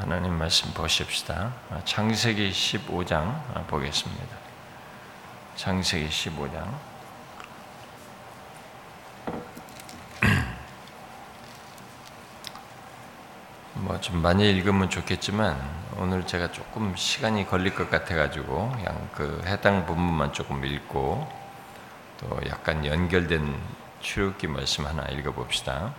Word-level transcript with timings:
하나님 0.00 0.32
말씀 0.32 0.72
보십시다. 0.72 1.52
창세기 1.84 2.50
15장 2.52 3.66
보겠습니다. 3.66 4.34
창세기 5.56 6.08
15장. 6.08 6.72
뭐 13.74 14.00
좀 14.00 14.22
많이 14.22 14.48
읽으면 14.48 14.88
좋겠지만 14.88 15.60
오늘 15.98 16.26
제가 16.26 16.50
조금 16.50 16.96
시간이 16.96 17.46
걸릴 17.46 17.74
것 17.74 17.90
같아가지고 17.90 18.70
그냥 18.70 19.10
그 19.14 19.42
해당 19.44 19.84
부분만 19.84 20.32
조금 20.32 20.64
읽고 20.64 21.30
또 22.20 22.40
약간 22.48 22.86
연결된 22.86 23.54
출애굽기 24.00 24.46
말씀 24.46 24.86
하나 24.86 25.04
읽어봅시다. 25.08 25.92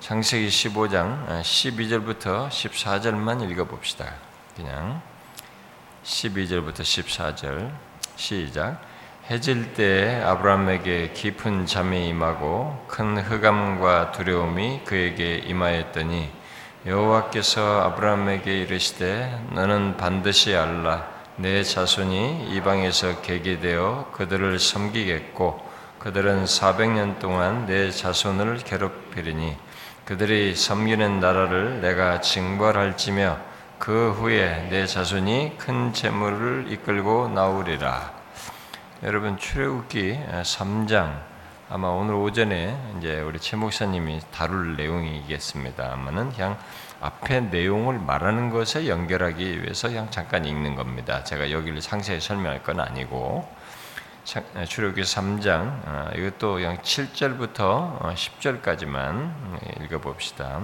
창세기 0.00 0.48
15장 0.48 1.42
12절부터 1.42 2.48
14절만 2.48 3.50
읽어봅시다. 3.50 4.14
그냥 4.56 5.02
12절부터 6.04 6.76
14절 6.80 7.70
시작. 8.16 8.80
해질 9.28 9.74
때 9.74 10.22
아브라함에게 10.24 11.12
깊은 11.12 11.66
잠이 11.66 12.08
임하고 12.08 12.82
큰 12.88 13.18
흑암과 13.18 14.12
두려움이 14.12 14.84
그에게 14.86 15.36
임하였더니 15.36 16.30
여호와께서 16.86 17.82
아브라함에게 17.82 18.62
이르시되 18.62 19.48
너는 19.52 19.98
반드시 19.98 20.56
알라 20.56 21.08
내 21.36 21.62
자손이 21.62 22.54
이방에서 22.54 23.20
개게 23.20 23.60
되어 23.60 24.10
그들을 24.12 24.58
섬기겠고 24.58 25.68
그들은 25.98 26.46
400년 26.46 27.18
동안 27.18 27.66
내 27.66 27.90
자손을 27.90 28.64
괴롭히리니 28.64 29.68
그들이 30.04 30.56
섬기는 30.56 31.20
나라를 31.20 31.80
내가 31.80 32.20
징벌할지며 32.20 33.38
그 33.78 34.12
후에 34.12 34.68
내 34.70 34.86
자손이 34.86 35.56
큰 35.58 35.92
재물을 35.92 36.66
이끌고 36.68 37.28
나오리라. 37.28 38.12
여러분 39.02 39.38
출애굽기 39.38 40.18
3장 40.42 41.30
아마 41.70 41.88
오늘 41.88 42.14
오전에 42.14 42.76
이제 42.98 43.20
우리 43.20 43.38
최 43.38 43.56
목사님이 43.56 44.20
다룰 44.32 44.76
내용이겠습니다만은 44.76 46.32
그냥 46.32 46.58
앞에 47.00 47.40
내용을 47.42 47.98
말하는 47.98 48.50
것에 48.50 48.88
연결하기 48.88 49.62
위해서 49.62 49.88
그냥 49.88 50.10
잠깐 50.10 50.44
읽는 50.44 50.74
겁니다. 50.74 51.22
제가 51.24 51.50
여기를 51.50 51.80
상세히 51.80 52.20
설명할 52.20 52.62
건 52.62 52.80
아니고 52.80 53.48
출애굽기 54.24 55.02
3장 55.02 55.80
아, 55.86 56.10
이것도 56.14 56.54
그냥 56.54 56.78
7절부터 56.78 58.14
10절까지만 58.14 59.82
읽어봅시다. 59.82 60.60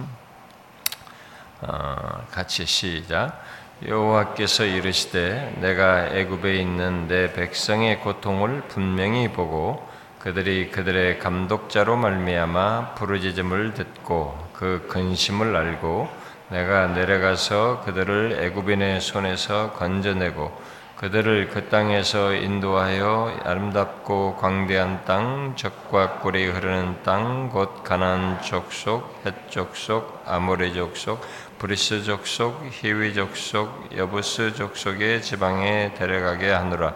어, 1.63 2.27
같이 2.31 2.67
시작. 2.67 3.43
여호와께서 3.87 4.65
이르시되 4.65 5.57
내가 5.61 6.07
애굽에 6.09 6.57
있는 6.57 7.09
내 7.09 7.33
백성의 7.33 8.01
고통을 8.01 8.63
분명히 8.69 9.33
보고 9.33 9.87
그들이 10.19 10.71
그들의 10.71 11.19
감독자로 11.19 11.97
말미암아 11.97 12.95
부르짖음을 12.95 13.75
듣고 13.75 14.49
그 14.53 14.87
근심을 14.91 15.55
알고 15.55 16.09
내가 16.49 16.89
내려가서 16.89 17.83
그들을 17.85 18.39
애굽인의 18.43 19.01
손에서 19.01 19.73
건져내고 19.73 20.76
그들을 20.97 21.51
그 21.51 21.69
땅에서 21.69 22.33
인도하여 22.33 23.41
아름답고 23.45 24.37
광대한 24.37 25.05
땅, 25.05 25.53
적과 25.55 26.21
꿀이 26.21 26.47
흐르는 26.47 27.03
땅, 27.03 27.51
곧 27.51 27.85
가나안 27.85 28.41
족속, 28.41 29.21
헷 29.27 29.51
족속, 29.51 30.23
아모리 30.25 30.73
족속, 30.73 31.21
브리스 31.59 32.03
족속, 32.03 32.67
히위 32.71 33.13
족속, 33.13 33.91
여부스 33.95 34.55
족속의 34.55 35.21
지방에 35.21 35.93
데려가게 35.93 36.51
하노라. 36.51 36.95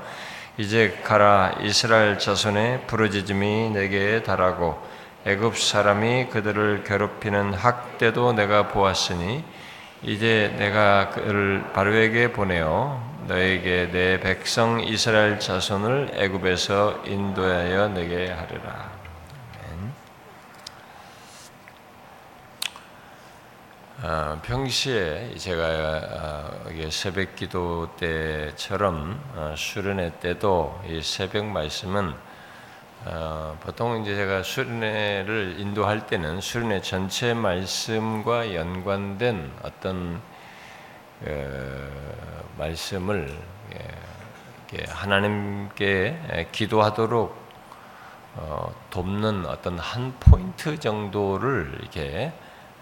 이제 0.57 0.99
가라 1.05 1.57
이스라엘 1.61 2.19
자손의 2.19 2.87
부르짖음이 2.87 3.71
내게 3.71 4.23
달하고 4.23 4.81
애굽 5.27 5.59
사람이 5.59 6.29
그들을 6.31 6.85
괴롭히는 6.85 7.53
학대도 7.53 8.33
내가 8.33 8.69
보았으니 8.69 9.45
이제 10.03 10.55
내가 10.57 11.11
그를 11.11 11.65
바로에게 11.75 12.33
보내어 12.33 13.10
너에게 13.31 13.89
내 13.93 14.19
백성 14.19 14.81
이스라엘 14.81 15.39
자손을 15.39 16.11
애굽에서 16.15 17.05
인도하여 17.07 17.87
내게 17.91 18.29
하리라. 18.29 18.91
어, 24.03 24.41
평시에 24.43 25.37
제가 25.37 25.63
어, 26.11 26.91
새벽 26.91 27.37
기도 27.37 27.95
때처럼 27.99 29.23
어, 29.37 29.55
수련회 29.57 30.19
때도 30.19 30.83
이 30.89 31.01
새벽 31.01 31.45
말씀은 31.45 32.13
어, 33.05 33.57
보통 33.61 34.03
이제 34.03 34.17
제가 34.17 34.43
수련회를 34.43 35.57
인도할 35.61 36.09
때는 36.09 36.41
수련회 36.41 36.81
전체 36.81 37.33
말씀과 37.35 38.57
연관된 38.57 39.53
어떤 39.63 40.17
어, 40.17 40.40
말씀을 42.57 43.37
예, 43.75 44.85
하나님께 44.89 46.49
기도하도록 46.53 47.41
어, 48.37 48.73
돕는 48.91 49.45
어떤 49.47 49.77
한 49.79 50.15
포인트 50.21 50.79
정도를 50.79 51.79
이렇게, 51.81 52.33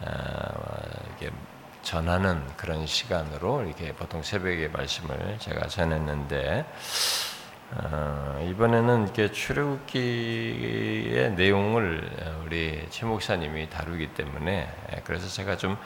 이렇게 0.00 1.30
전하는 1.82 2.44
그런 2.56 2.86
시간으로 2.86 3.64
이렇게 3.64 3.94
보통 3.94 4.22
새벽에 4.22 4.68
말씀을 4.68 5.38
제가 5.38 5.68
전했는데 5.68 6.66
어, 7.70 8.46
이번에는 8.50 9.04
이렇게 9.04 9.32
출애굽기의 9.32 11.32
내용을 11.32 12.38
우리 12.44 12.86
최 12.90 13.06
목사님이 13.06 13.70
다루기 13.70 14.08
때문에 14.14 14.70
그래서 15.04 15.28
제가 15.28 15.56
좀 15.56 15.78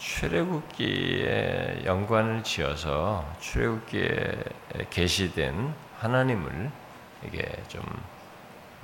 출애굽기에 0.00 1.82
연관을 1.84 2.42
지어서 2.42 3.30
출애굽기에 3.38 4.44
게시된 4.88 5.74
하나님을 5.98 6.70
이게 7.26 7.62
좀 7.68 7.82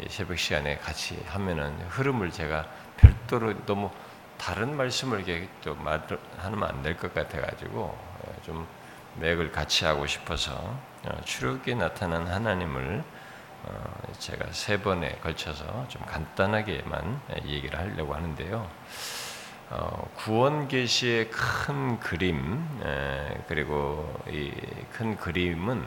새벽 0.09 0.39
시간에 0.39 0.77
같이 0.77 1.19
하면은 1.29 1.73
흐름을 1.89 2.31
제가 2.31 2.67
별도로 2.99 3.55
너무 3.65 3.91
다른 4.37 4.77
말씀을 4.77 5.27
이렇게 5.27 5.49
또 5.65 5.75
하면 5.75 6.63
안 6.63 6.83
될 6.83 6.99
것 6.99 7.15
같아 7.15 7.41
가지고 7.41 7.99
좀 8.45 8.67
맥을 9.15 9.51
같이 9.51 9.87
하고 9.87 10.07
싶어서 10.07 10.53
어, 10.53 11.21
출애굽기에 11.25 11.77
나타난 11.77 12.27
하나님을 12.27 13.03
어, 13.65 14.13
제가 14.19 14.53
세 14.53 14.83
번에 14.83 15.13
걸쳐서 15.23 15.87
좀 15.89 16.03
간단하게만 16.05 17.23
얘기를 17.47 17.79
하려고 17.79 18.15
하는데요. 18.15 18.69
어, 19.71 20.09
구원 20.17 20.69
계시의 20.69 21.31
큰 21.31 21.99
그림 22.01 22.65
그리고 23.49 24.23
이 24.29 24.53
큰 24.93 25.17
그림은 25.17 25.85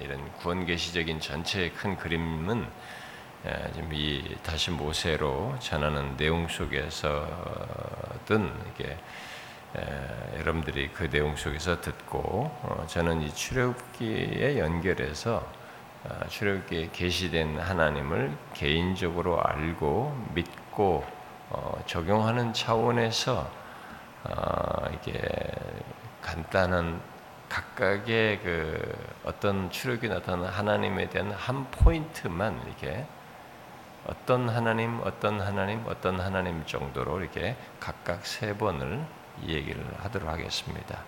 이런 0.00 0.32
구원 0.38 0.64
계시적인 0.64 1.20
전체의 1.20 1.72
큰 1.74 1.96
그림은 1.98 2.66
지금 3.74 3.92
이 3.92 4.36
다시 4.42 4.70
모세로 4.70 5.54
전하는 5.58 6.16
내용 6.16 6.48
속에서든 6.48 7.28
이게 8.74 8.96
여러분들이 10.38 10.90
그 10.92 11.10
내용 11.10 11.36
속에서 11.36 11.80
듣고 11.80 12.50
어, 12.62 12.84
저는 12.88 13.22
이 13.22 13.34
출애굽기에 13.34 14.58
연결해서 14.58 15.46
어, 16.04 16.20
출애굽기에 16.28 16.90
계시된 16.92 17.58
하나님을 17.58 18.36
개인적으로 18.54 19.42
알고 19.42 20.26
믿고 20.34 21.04
어, 21.06 21.21
적용하는 21.86 22.52
차원에서 22.52 23.50
이게 24.94 25.20
간단한 26.20 27.00
각각의 27.48 28.40
그 28.42 28.96
어떤 29.24 29.70
출애굽이 29.70 30.08
나타나는 30.08 30.48
하나님에 30.48 31.10
대한 31.10 31.32
한 31.32 31.70
포인트만 31.70 32.62
이렇게 32.66 33.06
어떤 34.06 34.48
하나님, 34.48 35.00
어떤 35.04 35.40
하나님, 35.40 35.84
어떤 35.86 36.18
하나님 36.18 36.64
정도로 36.66 37.20
이렇게 37.20 37.56
각각 37.78 38.26
세 38.26 38.56
번을 38.56 39.04
얘기를 39.46 39.84
하도록 39.98 40.28
하겠습니다. 40.28 40.98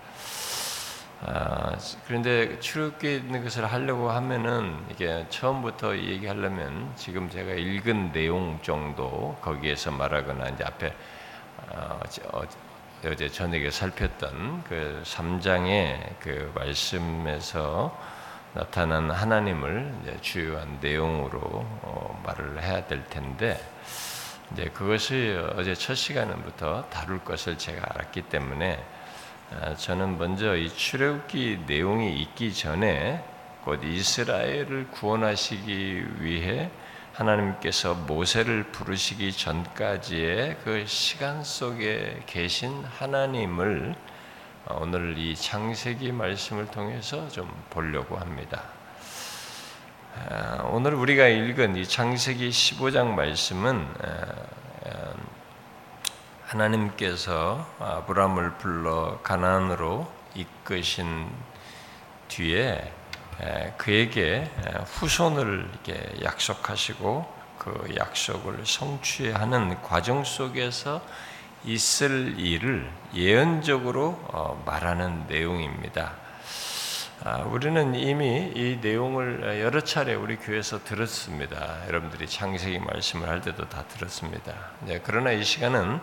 아, 1.23 1.77
그런데 2.07 2.59
출애굽기 2.61 3.15
있는 3.17 3.43
것을 3.43 3.65
하려고 3.65 4.11
하면은 4.11 4.85
이게 4.91 5.25
처음부터 5.31 5.97
얘기하려면 5.97 6.93
지금 6.97 7.31
제가 7.31 7.53
읽은 7.53 8.13
내용 8.13 8.59
정도 8.63 9.37
거기에서 9.41 9.91
말하거나 9.91 10.49
이제 10.51 10.65
앞에 10.65 10.95
어, 11.71 12.01
어제 13.07 13.29
저녁에 13.29 13.71
살폈던 13.71 14.65
그 14.65 15.03
3장의 15.05 16.19
그 16.21 16.53
말씀에서 16.55 17.97
나타난 18.55 19.11
하나님을 19.11 20.19
주요한 20.21 20.79
내용으로 20.81 21.41
어, 21.41 22.23
말을 22.25 22.63
해야 22.63 22.87
될 22.87 23.05
텐데 23.07 23.61
이제 24.53 24.71
그것이 24.73 25.37
어제 25.57 25.75
첫 25.75 25.95
시간부터 25.95 26.89
다룰 26.91 27.23
것을 27.25 27.59
제가 27.59 27.83
알았기 27.91 28.23
때문에 28.23 28.77
아, 28.77 28.94
저는 29.79 30.19
먼저 30.19 30.57
이 30.57 30.69
출애굽기 30.69 31.65
내용이 31.67 32.21
있기 32.23 32.53
전에 32.53 33.25
곧 33.63 33.83
이스라엘을 33.85 34.89
구원하시기 34.91 36.23
위해 36.23 36.71
하나님께서 37.13 37.95
모세를 37.95 38.65
부르시기 38.65 39.33
전까지의 39.33 40.59
그 40.65 40.85
시간 40.87 41.45
속에 41.45 42.23
계신 42.27 42.85
하나님을 42.85 43.95
오늘 44.71 45.17
이 45.19 45.37
창세기 45.37 46.11
말씀을 46.13 46.67
통해서 46.71 47.29
좀 47.29 47.49
보려고 47.71 48.17
합니다. 48.17 48.63
아, 50.29 50.69
오늘 50.71 50.95
우리가 50.95 51.29
읽은 51.29 51.77
이 51.77 51.87
창세기 51.87 52.51
15장 52.51 53.09
말씀은 53.09 53.87
하나님께서 56.55 57.67
아브라함을 57.81 58.55
불러 58.59 59.19
가나안으로 59.23 60.07
이끄신 60.35 61.29
뒤에 62.29 62.93
그에게 63.77 64.49
후손을 64.87 65.69
이렇게 65.73 66.25
약속하시고 66.25 67.35
그 67.59 67.95
약속을 67.97 68.65
성취하는 68.65 69.83
과정 69.83 70.23
속에서 70.23 71.03
있을 71.65 72.39
일을 72.39 72.91
예언적으로 73.15 74.21
어, 74.29 74.63
말하는 74.67 75.27
내용입니다. 75.29 76.13
아, 77.25 77.39
우리는 77.39 77.95
이미 77.95 78.53
이 78.55 78.79
내용을 78.83 79.61
여러 79.63 79.81
차례 79.81 80.15
우리 80.15 80.37
교회에서 80.37 80.85
들었습니다. 80.85 81.87
여러분들이 81.87 82.29
창세기 82.29 82.81
말씀을 82.81 83.29
할 83.29 83.41
때도 83.41 83.67
다 83.71 83.85
들었습니다. 83.89 84.53
그러나 85.05 85.33
이 85.33 85.43
시간은 85.43 86.01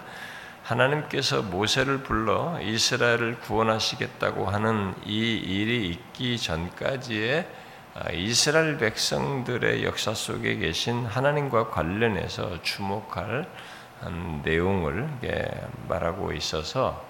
하나님께서 0.64 1.42
모세를 1.42 2.04
불러 2.04 2.60
이스라엘을 2.62 3.40
구원하시겠다고 3.40 4.48
하는 4.48 4.94
이 5.06 5.36
일이 5.36 5.90
있기 5.90 6.38
전까지의 6.38 7.48
아, 7.94 8.10
이스라엘 8.12 8.78
백성들의 8.78 9.84
역사 9.84 10.14
속에 10.14 10.56
계신 10.56 11.06
하나님과 11.06 11.70
관련해서 11.70 12.62
주목할 12.64 13.48
내용을 14.44 15.10
말하고 15.88 16.32
있어서 16.34 17.06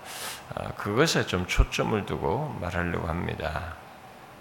아, 0.55 0.69
그것에 0.73 1.25
좀 1.27 1.45
초점을 1.45 2.05
두고 2.05 2.57
말하려고 2.59 3.07
합니다. 3.07 3.75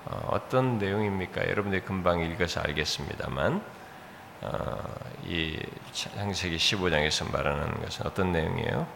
어, 0.06 0.28
어떤 0.30 0.78
내용입니까? 0.78 1.46
여러분들이 1.48 1.82
금방 1.82 2.20
읽어서 2.20 2.60
알겠습니다만 2.62 3.54
어, 3.56 3.79
이 5.26 5.58
창세기 5.92 6.56
15장에서 6.56 7.30
말하는 7.30 7.80
것은 7.82 8.06
어떤 8.06 8.32
내용이에요? 8.32 8.86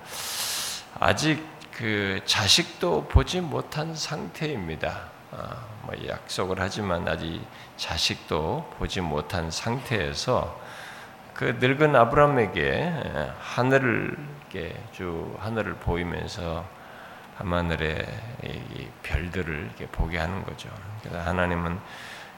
아직 1.00 1.46
그 1.73 2.20
자식도 2.25 3.08
보지 3.08 3.41
못한 3.41 3.94
상태입니다. 3.94 5.11
어, 5.32 5.49
뭐 5.82 5.94
약속을 6.06 6.56
하지만 6.61 7.06
아직 7.08 7.41
자식도 7.76 8.75
보지 8.79 9.00
못한 9.00 9.50
상태에서 9.50 10.61
그 11.35 11.56
늙은 11.61 11.96
아브라함에게 11.96 12.93
하늘을 13.41 14.17
쭉 14.93 15.37
하늘을 15.41 15.75
보이면서 15.75 16.64
밤하늘의 17.37 18.06
별들을 19.02 19.70
보게 19.91 20.19
하는 20.19 20.44
거죠. 20.44 20.69
그래서 21.02 21.20
하나님은 21.20 21.81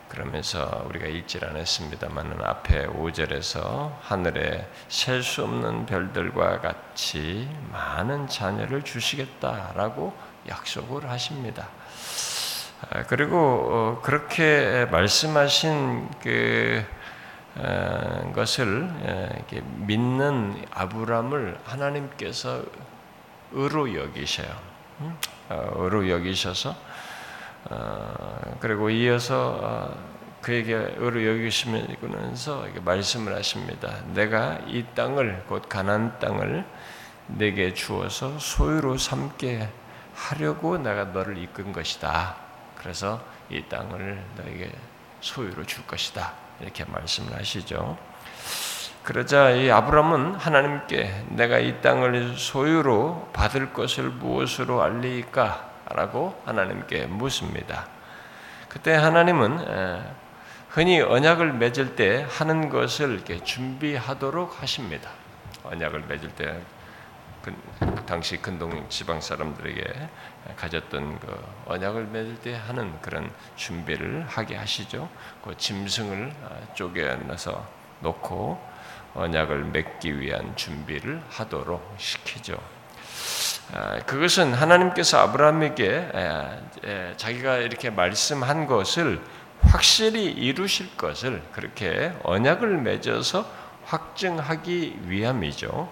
그러면서 0.09 0.85
우리가 0.89 1.07
읽질 1.07 1.45
않았습니다만 1.45 2.41
앞에 2.43 2.87
5절에서 2.87 3.93
하늘에 4.01 4.69
셀 4.89 5.23
수 5.23 5.43
없는 5.45 5.87
별들과 5.87 6.61
같이 6.61 7.49
많은 7.73 8.29
자녀를 8.29 8.83
주시겠다라고 8.83 10.15
약속을 10.49 11.11
하십니다. 11.11 11.69
아, 12.91 13.03
그리고 13.05 13.37
어, 13.37 14.01
그렇게 14.03 14.87
말씀하신 14.91 16.09
그 16.23 16.85
어, 17.57 18.33
것을 18.35 18.89
믿는 19.87 20.65
아브람을 20.71 21.59
하나님께서 21.65 22.63
의로 23.53 23.95
여기셔요. 23.95 24.49
어, 25.49 25.71
의로 25.77 26.09
여기셔서 26.09 26.71
어, 26.71 26.86
그리고 28.61 28.91
이어서 28.91 29.59
어, 29.63 30.17
그에게 30.41 30.75
의로 30.75 31.27
여기시면서 31.27 32.67
말씀을 32.85 33.35
하십니다. 33.35 33.93
내가 34.15 34.61
이 34.67 34.85
땅을 34.95 35.45
곧 35.49 35.69
가난 35.69 36.19
땅을 36.21 36.65
내게 37.27 37.75
주어서 37.75 38.39
소유로 38.39 38.99
삼게 38.99 39.69
하려고 40.15 40.79
내가 40.79 41.05
너를 41.07 41.37
이끈 41.39 41.73
것이다. 41.73 42.37
그래서 42.77 43.21
이 43.51 43.63
땅을 43.69 44.23
너에게 44.37 44.71
소유로 45.21 45.65
줄 45.65 45.87
것이다. 45.87 46.33
이렇게 46.61 46.85
말씀을 46.85 47.35
하시죠. 47.37 47.99
그러자 49.03 49.51
이 49.51 49.71
아브람은 49.71 50.35
하나님께 50.35 51.27
내가 51.31 51.59
이 51.59 51.81
땅을 51.81 52.37
소유로 52.37 53.31
받을 53.33 53.73
것을 53.73 54.11
무엇으로 54.11 54.83
알리까? 54.83 55.66
라고 55.89 56.41
하나님께 56.45 57.07
묻습니다. 57.07 57.87
그때 58.69 58.95
하나님은 58.95 59.65
흔히 60.69 61.01
언약을 61.01 61.55
맺을 61.55 61.97
때 61.97 62.27
하는 62.29 62.69
것을 62.69 63.15
이렇게 63.15 63.43
준비하도록 63.43 64.63
하십니다. 64.63 65.11
언약을 65.65 66.05
맺을 66.09 66.31
때 66.31 66.61
그, 67.43 67.55
당시 68.07 68.37
근동 68.43 68.89
지방 68.89 69.21
사람들에게 69.21 70.09
가졌던 70.57 71.21
그 71.21 71.45
언약을 71.67 72.07
맺을 72.07 72.41
때 72.41 72.55
하는 72.57 73.01
그런 73.01 73.31
준비를 73.55 74.27
하게 74.29 74.57
하시죠. 74.57 75.09
그 75.45 75.57
짐승을 75.57 76.33
아, 76.45 76.75
쪼개서 76.75 77.67
놓고 78.01 78.61
언약을 79.15 79.65
맺기 79.65 80.21
위한 80.21 80.55
준비를 80.57 81.23
하도록 81.31 81.95
시키죠. 81.97 82.76
아, 83.73 83.99
그것은 84.07 84.55
하나님께서 84.55 85.19
아브라함에게 85.19 86.13
자기가 87.17 87.57
이렇게 87.57 87.91
말씀한 87.91 88.67
것을 88.67 89.21
확실히 89.63 90.27
이루실 90.27 90.97
것을 90.97 91.43
그렇게 91.53 92.13
언약을 92.23 92.79
맺어서 92.79 93.45
확증하기 93.85 95.01
위함이죠. 95.07 95.89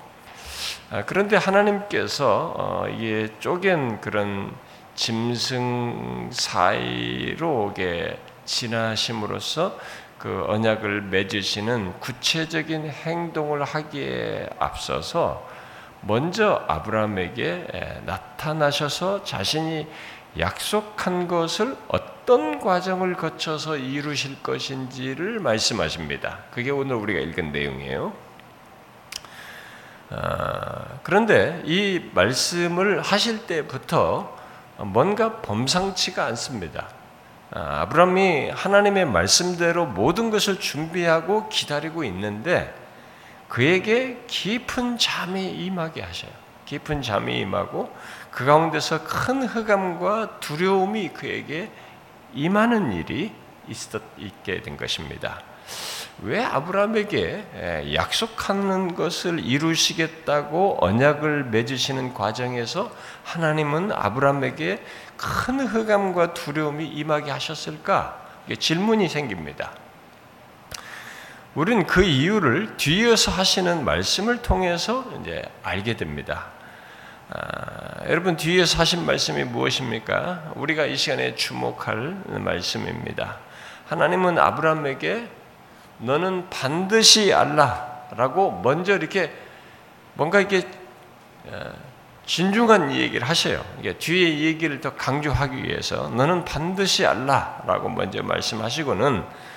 아, 0.91 1.03
그런데 1.05 1.37
하나님께서 1.37 2.55
어, 2.57 2.87
이게 2.89 3.29
쪼갠 3.41 4.01
그런 4.01 4.55
짐승 4.95 6.31
사이로 6.33 7.75
지나심으로써 8.45 9.79
그 10.19 10.45
언약을 10.47 11.03
맺으시는 11.03 11.99
구체적인 12.01 12.89
행동을 12.89 13.65
하기에 13.65 14.51
앞서서 14.59 15.54
먼저 16.07 16.65
아브라함에게 16.69 18.03
나타나셔서 18.05 19.25
자신이 19.25 19.87
약속한 20.39 21.29
것을 21.29 21.77
어떤 21.89 22.59
과정을 22.59 23.15
거쳐서 23.15 23.77
이루실 23.77 24.43
것인지를 24.43 25.39
말씀하십니다. 25.41 26.39
그게 26.51 26.71
오늘 26.71 26.97
우리가 26.97 27.21
읽은 27.21 27.53
내용이에요. 27.53 28.13
아, 30.11 30.85
그런데 31.03 31.63
이 31.65 32.11
말씀을 32.13 33.01
하실 33.01 33.47
때부터 33.47 34.37
뭔가 34.79 35.41
범상치가 35.41 36.25
않습니다. 36.27 36.89
아, 37.53 37.83
아브라함이 37.83 38.51
하나님의 38.51 39.07
말씀대로 39.07 39.87
모든 39.87 40.31
것을 40.31 40.59
준비하고 40.59 41.49
기다리고 41.49 42.05
있는데 42.05 42.75
그에게 43.55 44.21
깊은 44.27 44.99
잠이 44.99 45.49
임하게 45.49 46.03
하셔요. 46.03 46.33
깊은 46.67 47.03
잠이 47.03 47.39
임하고 47.39 47.95
그 48.33 48.45
가운데서 48.45 49.05
큰 49.05 49.45
흑암과 49.45 50.41
두려움이 50.41 51.11
그에게 51.11 51.71
임하는 52.33 52.93
일이 52.93 53.31
있게 54.19 54.61
된 54.61 54.77
것입니다. 54.77 55.41
왜 56.23 56.43
아브라함에게 56.43 57.93
약속하는 57.95 58.97
것을 58.97 59.39
이루시겠다고 59.39 60.79
언약을 60.81 61.45
맺으시는 61.45 62.13
과정에서 62.13 62.91
하나님은 63.23 63.93
아브라함에게 63.93 64.83
큰 65.17 65.61
흑암과 65.61 66.35
두려움이 66.35 66.89
임하게 66.89 67.31
하셨을까? 67.31 68.21
질문이 68.59 69.09
생깁니다. 69.09 69.71
우리는 71.55 71.87
그 71.87 72.03
이유를 72.03 72.77
뒤이어서 72.77 73.31
하시는 73.31 73.85
말씀을 73.85 74.43
통해서 74.43 75.05
이제 75.21 75.45
알게 75.63 75.97
됩니다. 75.97 76.47
아, 77.31 78.09
여러분 78.09 78.37
뒤에서 78.37 78.79
하신 78.81 79.07
말씀이 79.07 79.45
무엇입니까? 79.45 80.53
우리가 80.57 80.87
이 80.87 80.97
시간에 80.97 81.37
주목할 81.37 82.17
말씀입니다. 82.41 83.37
하나님은 83.87 84.37
아브라함에게 84.37 85.29
너는 85.99 86.51
반드시 86.51 87.33
알라라고 87.33 88.61
먼저 88.65 88.97
이렇게 88.97 89.33
뭔가 90.15 90.41
이렇게 90.41 90.67
어, 91.47 91.73
진중한 92.27 92.91
얘기를 92.91 93.29
하셔요. 93.29 93.65
이게 93.79 93.93
뒤에 93.93 94.41
얘기를 94.41 94.81
더 94.81 94.97
강조하기 94.97 95.63
위해서 95.63 96.09
너는 96.09 96.45
반드시 96.45 97.07
알라라고 97.07 97.91
먼저 97.91 98.25
말씀하시고는 98.25 99.19
어, 99.19 99.54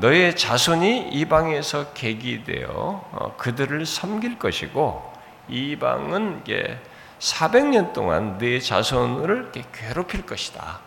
너의 0.00 0.36
자손이 0.36 1.10
이방에서 1.10 1.92
계기되어 1.92 2.68
어, 2.70 3.36
그들을 3.36 3.84
섬길 3.84 4.38
것이고 4.38 5.12
이방은 5.48 6.42
이게 6.42 6.78
400년 7.18 7.92
동안 7.92 8.38
네 8.38 8.58
자손을 8.58 9.52
괴롭힐 9.72 10.24
것이다. 10.26 10.80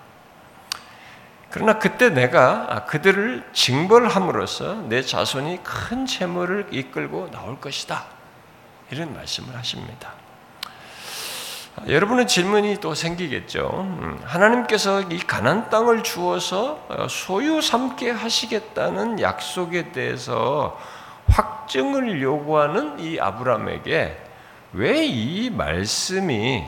그러나 1.50 1.80
그때 1.80 2.10
내가 2.10 2.68
아, 2.70 2.86
그들을 2.86 3.50
징벌함으로써 3.54 4.84
내 4.88 5.02
자손이 5.02 5.64
큰 5.64 6.06
재물을 6.06 6.68
이끌고 6.72 7.32
나올 7.32 7.60
것이다. 7.60 8.06
이런 8.92 9.14
말씀을 9.14 9.56
하십니다. 9.56 10.19
여러분은 11.88 12.28
질문이 12.28 12.78
또 12.82 12.94
생기겠죠. 12.94 13.70
음, 14.02 14.20
하나님께서 14.26 15.02
이 15.04 15.20
가난 15.20 15.70
땅을 15.70 16.04
주어서 16.04 16.86
어, 16.90 17.08
소유 17.10 17.62
삼게 17.62 18.12
하시겠다는 18.12 19.22
약속에 19.22 19.92
대해서 19.92 20.78
확증을 21.28 22.22
요구하는 22.22 23.00
이 23.00 23.20
아브라함에게 23.20 24.18
왜 24.74 25.06
이 25.06 25.50
말씀이 25.50 26.64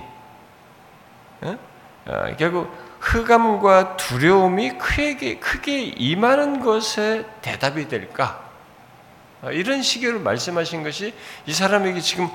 어? 1.42 1.58
어, 2.06 2.36
결국 2.38 2.72
흑암과 3.00 3.98
두려움이 3.98 4.78
크게 4.78 5.40
크게 5.40 5.82
임하는 5.82 6.60
것에 6.62 7.26
대답이 7.42 7.88
될까? 7.88 8.50
이런 9.52 9.82
식으로 9.82 10.20
말씀하신 10.20 10.84
것이 10.84 11.16
이 11.48 11.54
사람에게 11.54 12.00
지금 12.00 12.30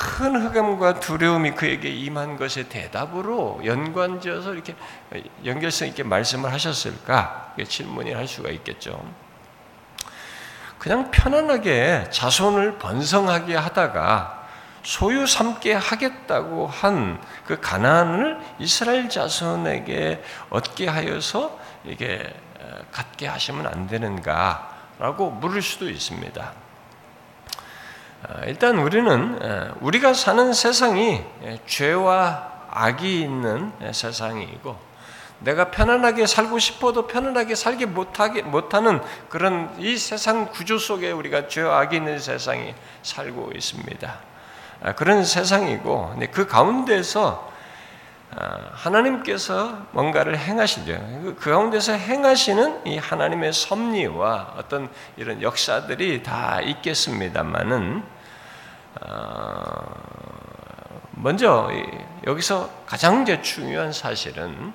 큰 0.00 0.34
흑암과 0.34 1.00
두려움이 1.00 1.50
그에게 1.52 1.90
임한 1.90 2.38
것의 2.38 2.70
대답으로 2.70 3.60
연관지어서 3.64 4.54
이렇게 4.54 4.74
연결성 5.44 5.88
있게 5.88 6.04
말씀을 6.04 6.50
하셨을까? 6.50 7.54
질문이 7.68 8.14
할 8.14 8.26
수가 8.26 8.48
있겠죠. 8.48 9.04
그냥 10.78 11.10
편안하게 11.10 12.08
자손을 12.10 12.78
번성하게 12.78 13.56
하다가 13.56 14.48
소유 14.82 15.26
삼게 15.26 15.74
하겠다고 15.74 16.66
한 16.66 17.20
그 17.50 17.60
가난을 17.60 18.38
이스라엘 18.60 19.08
자손에게 19.08 20.22
얻게 20.50 20.86
하여서 20.86 21.58
이게 21.84 22.32
갖게 22.92 23.26
하시면 23.26 23.66
안 23.66 23.88
되는가라고 23.88 25.32
물을 25.32 25.60
수도 25.60 25.90
있습니다. 25.90 26.52
아, 28.28 28.44
일단 28.44 28.78
우리는 28.78 29.38
우리가 29.80 30.12
사는 30.14 30.52
세상이 30.52 31.24
죄와 31.66 32.50
악이 32.70 33.22
있는 33.22 33.72
세상이고 33.92 34.76
내가 35.40 35.70
편안하게 35.70 36.26
살고 36.26 36.58
싶어도 36.58 37.06
편안하게 37.06 37.54
살기 37.54 37.86
못하게 37.86 38.42
못하는 38.42 39.00
그런 39.30 39.74
이 39.78 39.96
세상 39.96 40.50
구조 40.50 40.78
속에 40.78 41.10
우리가 41.10 41.48
죄와 41.48 41.80
악이 41.80 41.96
있는 41.96 42.18
세상이 42.18 42.74
살고 43.02 43.52
있습니다. 43.54 44.18
아, 44.82 44.92
그런 44.92 45.24
세상이고 45.24 46.16
그 46.30 46.46
가운데서 46.46 47.46
아, 47.46 47.49
하나님께서 48.72 49.86
뭔가를 49.90 50.38
행하시죠. 50.38 50.92
그, 51.22 51.36
그 51.38 51.50
가운데서 51.50 51.92
행하시는 51.92 52.86
이 52.86 52.96
하나님의 52.96 53.52
섭리와 53.52 54.54
어떤 54.56 54.88
이런 55.16 55.42
역사들이 55.42 56.22
다 56.22 56.60
있겠습니다만은 56.60 58.02
어, 59.02 60.40
먼저 61.12 61.70
여기서 62.26 62.70
가장 62.86 63.24
중요한 63.42 63.92
사실은 63.92 64.72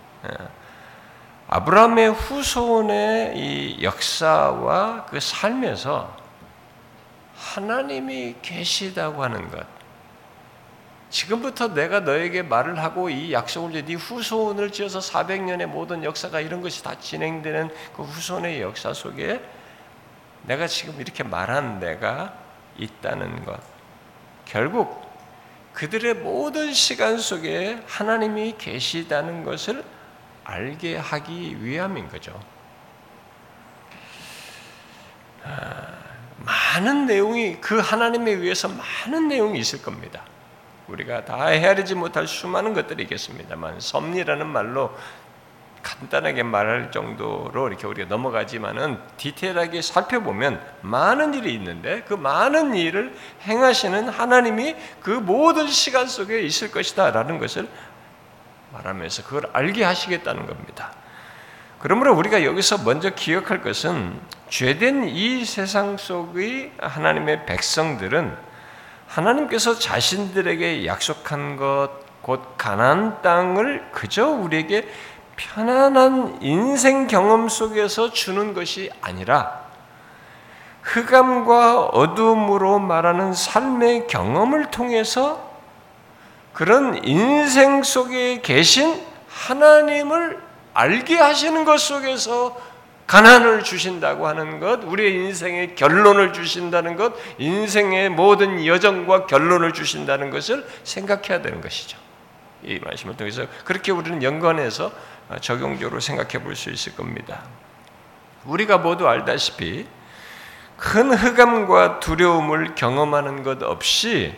아브라함의 1.47 2.11
후손의 2.11 3.37
이 3.37 3.83
역사와 3.83 5.05
그 5.05 5.19
삶에서 5.19 6.15
하나님이 7.35 8.35
계시다고 8.41 9.23
하는 9.23 9.49
것. 9.49 9.74
지금부터 11.15 11.73
내가 11.73 12.01
너에게 12.01 12.41
말을 12.41 12.77
하고 12.83 13.09
이 13.09 13.31
약속을 13.31 13.85
네 13.85 13.93
후손을 13.93 14.73
지어서 14.73 14.99
400년의 14.99 15.65
모든 15.65 16.03
역사가 16.03 16.41
이런 16.41 16.59
것이 16.59 16.83
다 16.83 16.99
진행되는 16.99 17.69
그 17.95 18.03
후손의 18.03 18.61
역사 18.61 18.93
속에 18.93 19.41
내가 20.43 20.67
지금 20.67 20.99
이렇게 20.99 21.23
말한 21.23 21.79
내가 21.79 22.37
있다는 22.77 23.45
것. 23.45 23.57
결국 24.43 25.09
그들의 25.71 26.15
모든 26.15 26.73
시간 26.73 27.17
속에 27.17 27.81
하나님이 27.87 28.55
계시다는 28.57 29.45
것을 29.45 29.85
알게 30.43 30.97
하기 30.97 31.63
위함인 31.63 32.09
거죠. 32.09 32.37
아, 35.45 35.93
많은 36.39 37.05
내용이 37.05 37.61
그 37.61 37.79
하나님에 37.79 38.31
의해서 38.31 38.67
많은 38.67 39.29
내용이 39.29 39.57
있을 39.59 39.81
겁니다. 39.81 40.21
우리가 40.87 41.25
다 41.25 41.47
헤아리지 41.47 41.95
못할 41.95 42.27
수많은 42.27 42.73
것들이 42.73 43.03
있겠습니다만 43.03 43.79
섭리라는 43.79 44.47
말로 44.47 44.95
간단하게 45.81 46.41
말할 46.41 46.91
정도로 46.91 47.67
이렇게 47.67 47.85
우리가 47.85 48.07
넘어가지만은 48.09 48.99
디테일하게 49.17 49.83
살펴보면 49.83 50.59
많은 50.81 51.35
일이 51.35 51.53
있는데 51.53 52.01
그 52.07 52.15
많은 52.15 52.75
일을 52.75 53.15
행하시는 53.43 54.09
하나님이 54.09 54.75
그 55.01 55.11
모든 55.11 55.67
시간 55.67 56.07
속에 56.07 56.41
있을 56.41 56.71
것이다라는 56.71 57.37
것을 57.37 57.67
말하면서 58.73 59.23
그걸 59.25 59.49
알게 59.53 59.83
하시겠다는 59.83 60.47
겁니다. 60.47 60.91
그러므로 61.77 62.15
우리가 62.15 62.43
여기서 62.43 62.79
먼저 62.79 63.11
기억할 63.11 63.61
것은 63.61 64.19
죄된 64.49 65.03
이 65.07 65.45
세상 65.45 65.97
속의 65.97 66.71
하나님의 66.79 67.45
백성들은 67.45 68.35
하나님께서 69.15 69.79
자신들에게 69.79 70.85
약속한 70.85 71.55
것, 71.55 71.89
곧 72.21 72.57
가나안 72.57 73.21
땅을 73.21 73.91
그저 73.93 74.27
우리에게 74.27 74.89
편안한 75.37 76.39
인생 76.41 77.07
경험 77.07 77.47
속에서 77.47 78.11
주는 78.11 78.53
것이 78.53 78.91
아니라 79.01 79.63
흑암과 80.81 81.85
어둠으로 81.85 82.79
말하는 82.79 83.31
삶의 83.33 84.07
경험을 84.07 84.69
통해서 84.69 85.49
그런 86.51 87.01
인생 87.05 87.83
속에 87.83 88.41
계신 88.41 89.01
하나님을 89.29 90.41
알게 90.73 91.17
하시는 91.17 91.63
것 91.63 91.79
속에서 91.79 92.57
가난을 93.07 93.63
주신다고 93.63 94.27
하는 94.27 94.59
것, 94.59 94.83
우리의 94.83 95.13
인생의 95.13 95.75
결론을 95.75 96.33
주신다는 96.33 96.95
것, 96.95 97.13
인생의 97.37 98.09
모든 98.09 98.65
여정과 98.65 99.27
결론을 99.27 99.73
주신다는 99.73 100.31
것을 100.31 100.67
생각해야 100.83 101.41
되는 101.41 101.61
것이죠. 101.61 101.97
이 102.63 102.79
말씀을 102.79 103.15
통해서 103.15 103.45
그렇게 103.63 103.91
우리는 103.91 104.23
연관해서 104.23 104.91
적용적으로 105.39 105.99
생각해 105.99 106.43
볼 106.43 106.55
수 106.55 106.71
있을 106.71 106.95
겁니다. 106.95 107.43
우리가 108.45 108.79
모두 108.79 109.07
알다시피 109.07 109.85
큰 110.77 111.11
흑암과 111.13 111.99
두려움을 111.99 112.75
경험하는 112.75 113.43
것 113.43 113.61
없이 113.63 114.35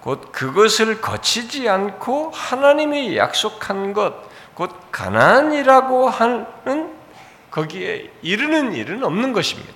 곧 0.00 0.30
그것을 0.32 1.00
거치지 1.00 1.68
않고 1.68 2.30
하나님이 2.30 3.16
약속한 3.16 3.94
것, 3.94 4.14
곧 4.54 4.70
가난이라고 4.92 6.10
하는 6.10 6.83
거기에 7.54 8.10
이르는 8.20 8.72
일은 8.72 9.04
없는 9.04 9.32
것입니다. 9.32 9.72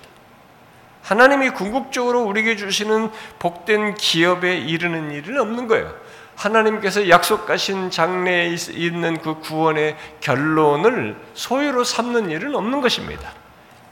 하나님이 1.01 1.51
궁극적으로 1.51 2.23
우리에게 2.23 2.57
주시는 2.57 3.09
복된 3.39 3.95
기업에 3.95 4.57
이르는 4.57 5.11
일은 5.11 5.39
없는 5.39 5.67
거예요. 5.67 5.95
하나님께서 6.35 7.07
약속하신 7.07 7.89
장래에 7.89 8.53
있는 8.71 9.21
그 9.21 9.35
구원의 9.39 9.95
결론을 10.19 11.15
소유로 11.33 11.85
삼는 11.85 12.31
일은 12.31 12.53
없는 12.53 12.81
것입니다. 12.81 13.31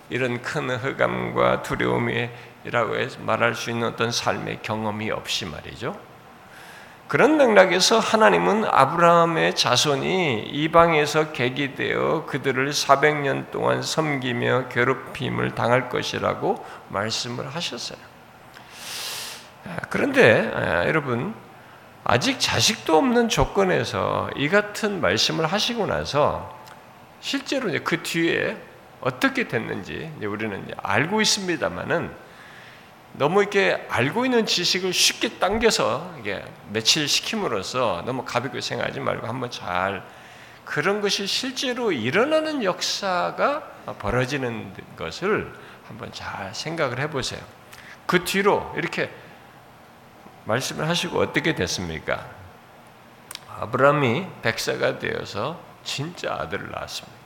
이런 0.09 0.41
큰 0.41 0.69
흑암과 0.69 1.63
두려움이라고 1.63 2.93
말할 3.21 3.55
수 3.55 3.71
있는 3.71 3.87
어떤 3.87 4.11
삶의 4.11 4.59
경험이 4.63 5.11
없이 5.11 5.45
말이죠. 5.45 5.97
그런 7.07 7.37
맥락에서 7.37 7.99
하나님은 7.99 8.65
아브라함의 8.65 9.55
자손이 9.55 10.49
이방에서 10.51 11.31
계기되어 11.31 12.25
그들을 12.25 12.69
400년 12.71 13.49
동안 13.49 13.81
섬기며 13.81 14.67
괴롭힘을 14.67 15.55
당할 15.55 15.87
것이라고 15.87 16.65
말씀을 16.89 17.47
하셨어요. 17.47 17.97
그런데 19.89 20.51
여러분 20.85 21.33
아직 22.03 22.41
자식도 22.41 22.97
없는 22.97 23.29
조건에서 23.29 24.29
이 24.35 24.49
같은 24.49 24.99
말씀을 24.99 25.45
하시고 25.45 25.85
나서 25.85 26.57
실제로 27.21 27.71
그 27.85 28.03
뒤에 28.03 28.57
어떻게 28.99 29.47
됐는지 29.47 30.11
우리는 30.21 30.73
알고 30.83 31.21
있습니다만은 31.21 32.26
너무 33.17 33.41
이렇게 33.41 33.83
알고 33.89 34.25
있는 34.25 34.45
지식을 34.45 34.93
쉽게 34.93 35.39
당겨서 35.39 36.15
이게 36.19 36.43
며칠 36.69 37.07
시킴으로써 37.07 38.03
너무 38.05 38.23
가볍게 38.23 38.61
생각하지 38.61 38.99
말고 38.99 39.27
한번 39.27 39.49
잘 39.49 40.03
그런 40.63 41.01
것이 41.01 41.25
실제로 41.25 41.91
일어나는 41.91 42.63
역사가 42.63 43.61
벌어지는 43.97 44.71
것을 44.95 45.51
한번 45.87 46.11
잘 46.11 46.53
생각을 46.53 46.99
해보세요. 46.99 47.41
그 48.05 48.23
뒤로 48.23 48.71
이렇게 48.77 49.09
말씀을 50.45 50.87
하시고 50.87 51.19
어떻게 51.19 51.55
됐습니까? 51.55 52.23
아브라함이 53.59 54.27
백사가 54.43 54.99
되어서 54.99 55.59
진짜 55.83 56.33
아들을 56.33 56.69
낳았습니다. 56.69 57.17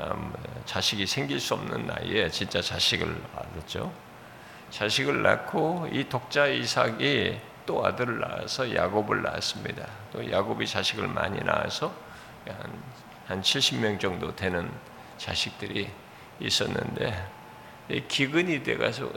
음, 0.00 0.32
자식이 0.64 1.06
생길 1.06 1.40
수 1.40 1.54
없는 1.54 1.86
나이에 1.86 2.30
진짜 2.30 2.62
자식을 2.62 3.20
낳았죠. 3.34 3.92
자식을 4.74 5.22
낳고 5.22 5.88
이 5.92 6.08
독자 6.08 6.48
이삭이 6.48 7.40
또 7.64 7.86
아들을 7.86 8.18
낳아서 8.18 8.74
야곱을 8.74 9.22
낳았습니다. 9.22 9.86
또 10.12 10.28
야곱이 10.28 10.66
자식을 10.66 11.06
많이 11.06 11.38
낳아서 11.44 11.94
한, 12.44 12.82
한 13.28 13.40
70명 13.40 14.00
정도 14.00 14.34
되는 14.34 14.68
자식들이 15.16 15.88
있었는데 16.40 17.30
기근이 18.08 18.64
돼가서 18.64 19.12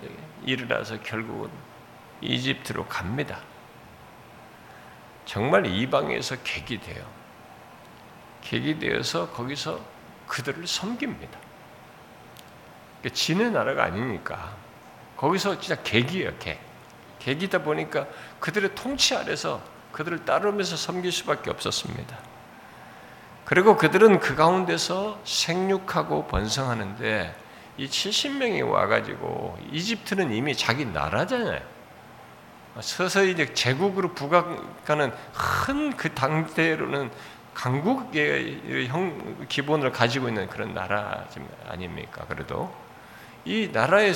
일어나서 0.45 1.01
결국은 1.01 1.49
이집트로 2.21 2.85
갑니다. 2.85 3.39
정말 5.25 5.65
이방에서 5.65 6.35
객이 6.43 6.81
돼요. 6.81 7.03
객이 8.41 8.77
되어서 8.77 9.31
거기서 9.31 9.81
그들을 10.27 10.67
섬깁니다. 10.67 11.39
지네 13.11 13.49
나라가 13.49 13.85
아니니까 13.85 14.66
거기서 15.17 15.59
진짜 15.59 15.81
객이에요, 15.81 16.37
객. 16.39 16.59
객이다 17.19 17.63
보니까 17.63 18.07
그들의 18.39 18.75
통치 18.75 19.15
아래서 19.15 19.61
그들을 19.91 20.25
따르면서 20.25 20.77
섬길 20.77 21.11
수밖에 21.11 21.49
없었습니다. 21.49 22.17
그리고 23.45 23.75
그들은 23.77 24.19
그 24.19 24.35
가운데서 24.35 25.19
생육하고 25.23 26.27
번성하는데 26.27 27.35
이 27.77 27.87
70명이 27.87 28.69
와가지고 28.69 29.57
이집트는 29.71 30.31
이미 30.31 30.55
자기 30.55 30.85
나라잖아요. 30.85 31.61
서서히 32.79 33.31
이제 33.31 33.53
제국으로 33.53 34.13
부각하는 34.13 35.11
큰 35.33 35.97
그 35.97 36.13
당대로는 36.13 37.09
강국의 37.53 38.87
형 38.87 39.45
기본을 39.49 39.91
가지고 39.91 40.27
있는 40.27 40.47
그런 40.47 40.73
나라 40.75 41.25
아닙니까? 41.67 42.25
그래도 42.27 42.73
이 43.45 43.69
나라의 43.71 44.13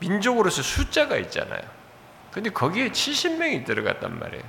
민족으로서 0.00 0.62
숫자가 0.62 1.16
있잖아요. 1.16 1.62
근데 2.30 2.50
거기에 2.50 2.90
70명이 2.90 3.64
들어갔단 3.64 4.18
말이에요. 4.18 4.44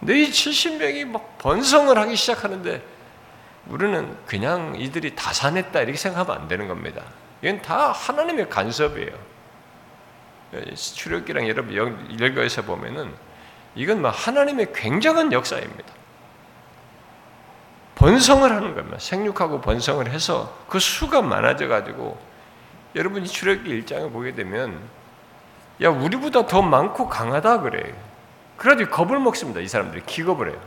근데 0.00 0.20
이 0.20 0.30
70명이 0.30 1.06
막 1.06 1.38
번성을 1.38 1.96
하기 1.96 2.16
시작하는데 2.16 2.82
우리는 3.66 4.16
그냥 4.26 4.74
이들이 4.76 5.14
다산했다 5.16 5.80
이렇게 5.80 5.96
생각하면 5.96 6.42
안 6.42 6.48
되는 6.48 6.68
겁니다. 6.68 7.02
이건 7.42 7.62
다 7.62 7.92
하나님의 7.92 8.50
간섭이에요. 8.50 9.12
출애기랑 10.74 11.48
여러분 11.48 11.74
열거에서 12.20 12.62
보면은 12.62 13.12
이건 13.74 14.02
뭐 14.02 14.10
하나님의 14.10 14.72
굉장한 14.72 15.32
역사입니다. 15.32 15.92
번성을 17.94 18.50
하는 18.50 18.74
겁니다. 18.74 18.98
생육하고 18.98 19.60
번성을 19.60 20.08
해서 20.10 20.54
그 20.68 20.78
수가 20.78 21.22
많아져 21.22 21.68
가지고 21.68 22.20
여러분이 22.94 23.26
출애기 23.26 23.68
일장을 23.68 24.10
보게 24.10 24.34
되면 24.34 24.80
야 25.82 25.88
우리보다 25.90 26.46
더 26.46 26.62
많고 26.62 27.08
강하다 27.08 27.60
그래. 27.62 27.94
그래가지고 28.56 28.90
겁을 28.90 29.18
먹습니다. 29.18 29.60
이 29.60 29.66
사람들이 29.68 30.04
기겁을 30.06 30.50
해요. 30.50 30.60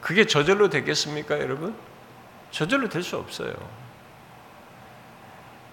그게 0.00 0.24
저절로 0.26 0.68
되겠습니까, 0.70 1.38
여러분? 1.38 1.74
저절로 2.50 2.88
될 2.88 3.02
수 3.02 3.16
없어요. 3.16 3.52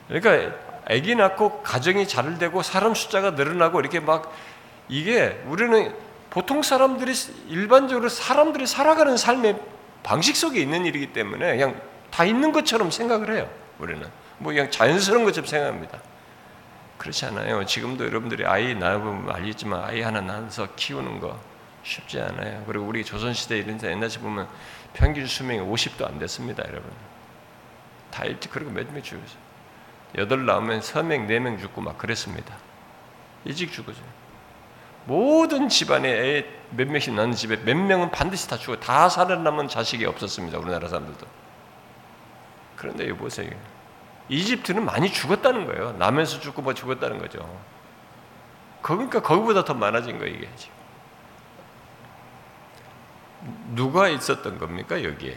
그러니까 0.08 0.56
아기 0.88 1.16
낳고 1.16 1.64
가정이 1.64 2.08
잘 2.08 2.38
되고 2.38 2.62
사람 2.62 2.94
숫자가 2.94 3.32
늘어나고 3.32 3.80
이렇게 3.80 4.00
막 4.00 4.32
이게 4.88 5.42
우리는 5.48 5.96
보통 6.30 6.62
사람들이 6.62 7.14
일반적으로 7.48 8.10
사람들이 8.10 8.68
살아가는 8.68 9.18
삶의 9.18 9.60
방식 10.04 10.36
속에 10.36 10.60
있는 10.60 10.86
일이기 10.86 11.14
때문에 11.14 11.58
그냥 11.58 11.82
다 12.12 12.24
있는 12.26 12.52
것처럼 12.52 12.92
생각을 12.92 13.36
해요. 13.36 13.50
우리는 13.80 14.08
뭐 14.38 14.54
그냥 14.54 14.70
자연스러운 14.72 15.24
것처럼 15.26 15.48
생각합니다. 15.48 16.00
그렇지 16.98 17.26
않아요. 17.26 17.66
지금도 17.66 18.06
여러분들이 18.06 18.46
아이 18.46 18.74
낳으면 18.74 19.30
알겠지만 19.30 19.84
아이 19.84 20.02
하나 20.02 20.22
낳아서 20.22 20.68
키우는 20.76 21.20
거 21.20 21.40
쉽지 21.84 22.20
않아요. 22.22 22.64
그리고 22.66 22.86
우리 22.86 23.04
조선시대 23.04 23.58
이런 23.58 23.78
데 23.78 23.92
옛날에 23.92 24.10
보면 24.18 24.48
평균 24.94 25.28
수명이 25.28 25.60
50도 25.60 26.08
안 26.08 26.18
됐습니다, 26.20 26.64
여러분. 26.68 26.90
다 28.12 28.24
일찍 28.24 28.52
그리고 28.52 28.72
몇명 28.72 29.02
죽었어요. 29.04 29.46
여덟 30.18 30.46
낳으면 30.46 30.82
서명, 30.82 31.28
네 31.28 31.40
명 31.40 31.60
죽고 31.60 31.82
막 31.82 31.98
그랬습니다. 31.98 32.56
일찍 33.44 33.72
죽어져요. 33.74 34.06
모든 35.06 35.70
집안에 35.70 36.10
애 36.10 36.56
몇 36.72 36.88
명씩 36.88 37.14
낳는 37.14 37.34
집에 37.34 37.58
몇 37.64 37.76
명은 37.76 38.12
반드시 38.12 38.48
다 38.50 38.58
죽어. 38.58 38.78
다 38.80 39.08
살아남은 39.10 39.68
자식이 39.68 40.06
없었습니다. 40.06 40.58
우리나라 40.58 40.88
사람들도. 40.88 41.26
그런데 42.86 43.10
여 43.10 43.16
보세요. 43.16 43.50
이집트는 44.30 44.86
많이 44.86 45.12
죽었다는 45.12 45.66
거예요. 45.66 45.94
나면서 45.94 46.40
죽고 46.40 46.62
뭐 46.62 46.76
죽었다는 46.76 47.18
거죠. 47.18 47.40
그러니까 48.84 49.22
거기보다 49.22 49.66
더 49.66 49.74
많아진 49.74 50.20
거예요, 50.20 50.36
이게 50.36 50.48
지금. 50.56 50.76
누가 53.74 54.08
있었던 54.08 54.60
겁니까, 54.60 55.04
여기에? 55.04 55.36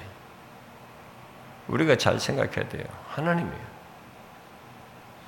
우리가 1.69 1.97
잘 1.97 2.21
생각해야 2.21 2.69
돼요. 2.69 2.85
하나님이에요. 3.09 3.69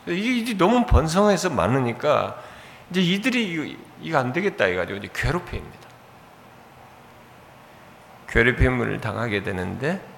이게 0.08 0.56
너무 0.58 0.84
번성해서 0.84 1.48
많으니까 1.50 2.42
이제 2.90 3.00
이들이 3.00 3.78
이거 4.02 4.18
안 4.18 4.32
되겠다 4.32 4.66
해가지고 4.66 4.98
이제 4.98 5.08
괴롭힘입니다. 5.14 5.88
괴롭힘을 8.28 9.00
당하게 9.00 9.42
되는데 9.42 10.09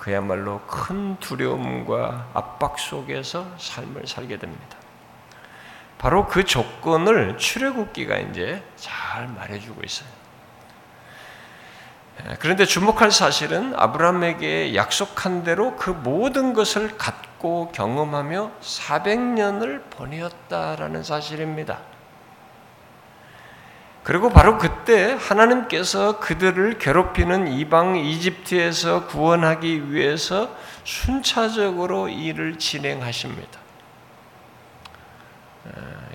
그야말로 0.00 0.60
큰 0.66 1.18
두려움과 1.20 2.30
압박 2.32 2.78
속에서 2.78 3.46
삶을 3.58 4.06
살게 4.06 4.38
됩니다. 4.38 4.78
바로 5.98 6.26
그 6.26 6.44
조건을 6.44 7.36
출애굽기가 7.36 8.16
이제 8.16 8.64
잘 8.76 9.28
말해주고 9.28 9.82
있어요. 9.84 10.08
예, 12.24 12.36
그런데 12.38 12.64
주목할 12.64 13.10
사실은 13.10 13.74
아브라함에게 13.76 14.74
약속한 14.74 15.44
대로 15.44 15.76
그 15.76 15.90
모든 15.90 16.54
것을 16.54 16.96
갖고 16.96 17.70
경험하며 17.72 18.52
400년을 18.62 19.90
보내었다라는 19.90 21.02
사실입니다. 21.02 21.78
그리고 24.02 24.30
바로 24.30 24.56
그 24.56 24.69
때 24.84 25.16
하나님께서 25.18 26.18
그들을 26.18 26.78
괴롭히는 26.78 27.48
이방 27.52 27.96
이집트에서 27.96 29.06
구원하기 29.06 29.92
위해서 29.92 30.56
순차적으로 30.84 32.08
일을 32.08 32.58
진행하십니다. 32.58 33.60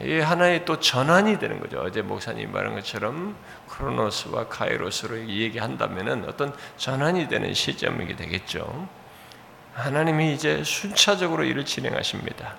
이 0.01 0.19
하나의 0.19 0.65
또 0.65 0.80
전환이 0.80 1.39
되는 1.39 1.60
거죠. 1.60 1.80
어제 1.80 2.01
목사님 2.01 2.51
말한 2.51 2.75
것처럼 2.75 3.36
크로노스와 3.69 4.47
카이로스로 4.47 5.28
얘기한다면은 5.28 6.25
어떤 6.28 6.54
전환이 6.78 7.28
되는 7.28 7.54
시점이 7.54 8.15
되겠죠. 8.15 8.88
하나님이 9.73 10.34
이제 10.34 10.63
순차적으로 10.63 11.43
일을 11.43 11.65
진행하십니다. 11.65 12.56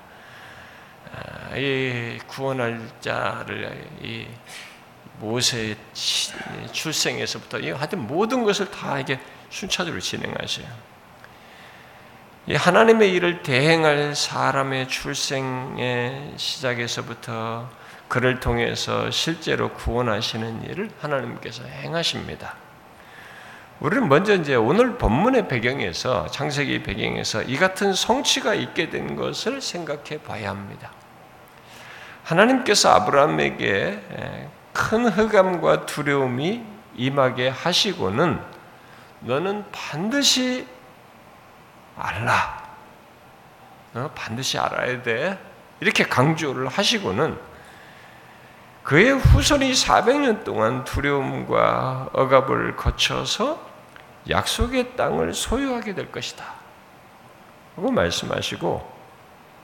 이 1.56 2.18
구원할 2.26 2.80
자를 3.00 3.86
이 4.02 4.26
모세의 5.18 5.76
출생에서부터 6.72 7.58
하여튼 7.58 8.06
모든 8.06 8.44
것을 8.44 8.70
다 8.70 8.98
이게 8.98 9.18
순차적으로 9.50 10.00
진행하셔요. 10.00 10.66
이 12.48 12.54
하나님의 12.54 13.12
일을 13.12 13.42
대행할 13.42 14.14
사람의 14.14 14.88
출생의 14.88 16.34
시작에서부터 16.36 17.68
그를 18.08 18.38
통해서 18.38 19.10
실제로 19.10 19.72
구원하시는 19.72 20.62
일을 20.70 20.90
하나님께서 21.00 21.64
행하십니다. 21.64 22.54
우리는 23.80 24.08
먼저 24.08 24.34
이제 24.34 24.54
오늘 24.54 24.96
본문의 24.96 25.48
배경에서 25.48 26.28
창세기 26.28 26.82
배경에서 26.82 27.42
이 27.42 27.56
같은 27.56 27.92
성취가 27.92 28.54
있게 28.54 28.90
된 28.90 29.16
것을 29.16 29.60
생각해 29.60 30.22
봐야 30.22 30.50
합니다. 30.50 30.92
하나님께서 32.22 32.90
아브라함에게 32.90 34.48
큰 34.76 35.08
흑암과 35.08 35.86
두려움이 35.86 36.62
임하게 36.96 37.48
하시고는 37.48 38.38
너는 39.20 39.64
반드시 39.72 40.68
알라. 41.96 42.62
어, 43.94 44.10
반드시 44.14 44.58
알아야 44.58 45.02
돼. 45.02 45.38
이렇게 45.80 46.04
강조를 46.04 46.68
하시고는 46.68 47.38
그의 48.82 49.12
후손이 49.12 49.72
400년 49.72 50.44
동안 50.44 50.84
두려움과 50.84 52.10
억압을 52.12 52.76
거쳐서 52.76 53.58
약속의 54.28 54.94
땅을 54.96 55.32
소유하게 55.32 55.94
될 55.94 56.12
것이다. 56.12 56.44
하고 57.76 57.90
말씀하시고 57.90 58.96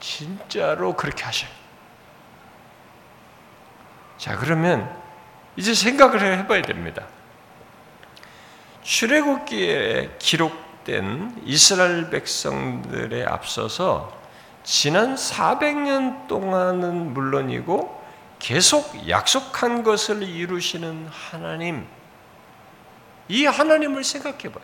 진짜로 0.01 0.97
그렇게 0.97 1.23
하셔요. 1.23 1.51
자, 4.17 4.37
그러면 4.37 5.02
이제 5.57 5.75
생각을 5.75 6.39
해봐야 6.39 6.63
됩니다. 6.63 7.07
출애굽기에 8.83 10.17
기록된 10.19 11.43
이스라엘 11.45 12.11
백성들에 12.11 13.25
앞서서 13.25 14.21
지난 14.65 15.15
400년 15.15 16.27
동안은 16.29 17.13
물론이고 17.15 18.03
계속 18.39 19.09
약속한 19.09 19.83
것을 19.83 20.23
이루시는 20.23 21.09
하나님, 21.11 21.87
이 23.29 23.47
하나님을 23.47 24.03
생각해 24.03 24.39
돼. 24.39 24.61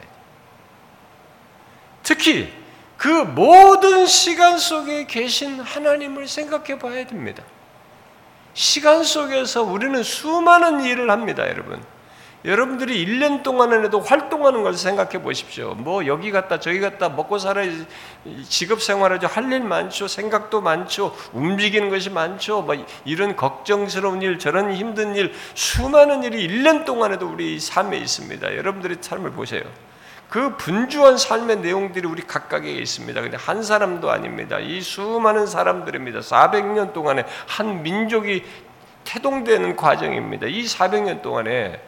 특히 2.03 2.53
그 2.96 3.07
모든 3.07 4.07
시간 4.07 4.59
속에 4.59 5.07
계신 5.07 5.61
하나님을 5.61 6.27
생각해 6.27 6.79
봐야 6.79 7.07
됩니다. 7.07 7.44
시간 8.58 9.04
속에서 9.04 9.62
우리는 9.62 10.02
수많은 10.02 10.82
일을 10.82 11.12
합니다, 11.12 11.48
여러분. 11.48 11.80
여러분들이 12.44 13.06
1년 13.06 13.44
동안에도 13.44 14.00
활동하는 14.00 14.64
걸 14.64 14.74
생각해 14.74 15.22
보십시오. 15.22 15.74
뭐 15.74 16.06
여기 16.06 16.32
갔다 16.32 16.58
저기 16.58 16.80
갔다 16.80 17.08
먹고 17.08 17.38
살아 17.38 17.62
직업 18.48 18.82
생활하죠. 18.82 19.28
할 19.28 19.52
일 19.52 19.60
많죠. 19.60 20.08
생각도 20.08 20.60
많죠. 20.60 21.14
움직이는 21.32 21.88
것이 21.88 22.10
많죠. 22.10 22.62
뭐 22.62 22.74
이런 23.04 23.36
걱정스러운 23.36 24.22
일, 24.22 24.40
저런 24.40 24.72
힘든 24.72 25.14
일, 25.14 25.32
수많은 25.54 26.24
일이 26.24 26.48
1년 26.48 26.84
동안에도 26.84 27.28
우리 27.28 27.60
삶에 27.60 27.96
있습니다. 27.96 28.56
여러분들의 28.56 28.96
삶을 29.00 29.30
보세요. 29.30 29.62
그 30.28 30.56
분주한 30.56 31.16
삶의 31.16 31.60
내용들이 31.60 32.06
우리 32.06 32.22
각각에게 32.22 32.78
있습니다. 32.80 33.20
근데 33.20 33.36
한 33.36 33.62
사람도 33.62 34.10
아닙니다. 34.10 34.58
이 34.58 34.80
수많은 34.80 35.46
사람들입니다. 35.46 36.20
400년 36.20 36.92
동안에 36.92 37.24
한 37.46 37.82
민족이 37.82 38.44
태동되는 39.04 39.76
과정입니다. 39.76 40.46
이 40.46 40.64
400년 40.64 41.22
동안에 41.22 41.80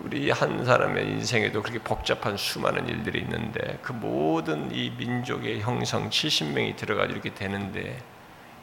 우리 0.00 0.30
한 0.30 0.64
사람의 0.64 1.06
인생에도 1.06 1.62
그렇게 1.62 1.78
복잡한 1.78 2.36
수많은 2.36 2.88
일들이 2.88 3.20
있는데 3.20 3.78
그 3.82 3.92
모든 3.92 4.70
이 4.70 4.90
민족의 4.90 5.60
형성 5.60 6.10
70명이 6.10 6.76
들어가 6.76 7.04
이렇게 7.04 7.32
되는데 7.32 8.02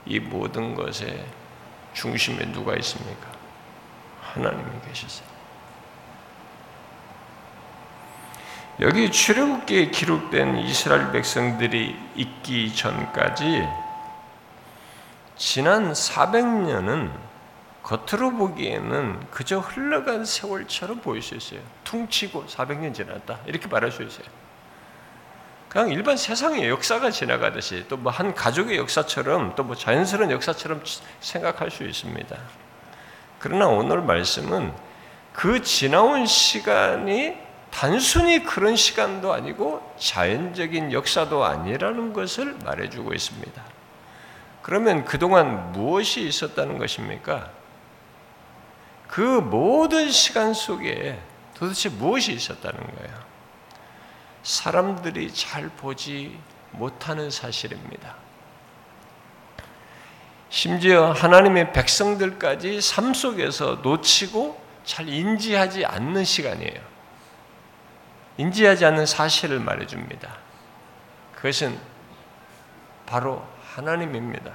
이 0.05 0.19
모든 0.19 0.75
것의 0.75 1.25
중심에 1.93 2.51
누가 2.51 2.75
있습니까? 2.75 3.31
하나님이 4.21 4.69
계시세요. 4.87 5.30
여기 8.81 9.11
출애굽기에 9.11 9.91
기록된 9.91 10.57
이스라엘 10.57 11.11
백성들이 11.11 11.95
있기 12.15 12.75
전까지 12.75 13.67
지난 15.37 15.93
400년은 15.93 17.11
겉으로 17.83 18.31
보기에는 18.31 19.27
그저 19.29 19.59
흘러간 19.59 20.25
세월처럼 20.25 21.01
보일 21.01 21.21
수 21.21 21.35
있어요. 21.35 21.59
퉁치고 21.83 22.45
400년 22.45 22.93
지났다. 22.93 23.39
이렇게 23.45 23.67
말할 23.67 23.91
수 23.91 24.01
있어요. 24.01 24.25
그냥 25.69 25.89
일반 25.89 26.17
세상의 26.17 26.67
역사가 26.67 27.11
지나가듯이 27.11 27.85
또 27.87 27.97
뭐 27.97 28.09
한 28.11 28.33
가족의 28.33 28.77
역사처럼 28.77 29.55
또 29.55 29.63
뭐 29.63 29.75
자연스러운 29.75 30.31
역사처럼 30.31 30.83
생각할 31.19 31.69
수 31.69 31.83
있습니다. 31.83 32.35
그러나 33.39 33.67
오늘 33.67 34.01
말씀은 34.01 34.73
그 35.33 35.61
지나온 35.61 36.25
시간이 36.25 37.50
단순히 37.71 38.43
그런 38.43 38.75
시간도 38.75 39.33
아니고 39.33 39.95
자연적인 39.97 40.91
역사도 40.91 41.43
아니라는 41.43 42.13
것을 42.13 42.53
말해주고 42.63 43.13
있습니다. 43.13 43.63
그러면 44.61 45.05
그동안 45.05 45.71
무엇이 45.71 46.27
있었다는 46.27 46.77
것입니까? 46.77 47.49
그 49.07 49.21
모든 49.21 50.11
시간 50.11 50.53
속에 50.53 51.19
도대체 51.55 51.89
무엇이 51.89 52.33
있었다는 52.33 52.79
거예요? 52.79 53.31
사람들이 54.43 55.33
잘 55.33 55.69
보지 55.69 56.37
못하는 56.71 57.29
사실입니다. 57.29 58.15
심지어 60.49 61.13
하나님의 61.13 61.71
백성들까지 61.71 62.81
삶 62.81 63.13
속에서 63.13 63.79
놓치고 63.81 64.61
잘 64.83 65.07
인지하지 65.07 65.85
않는 65.85 66.25
시간이에요. 66.25 66.90
인지하지 68.37 68.85
않는 68.85 69.05
사실을 69.05 69.59
말해줍니다. 69.59 70.37
그것은 71.35 71.77
바로 73.05 73.45
하나님입니다. 73.75 74.53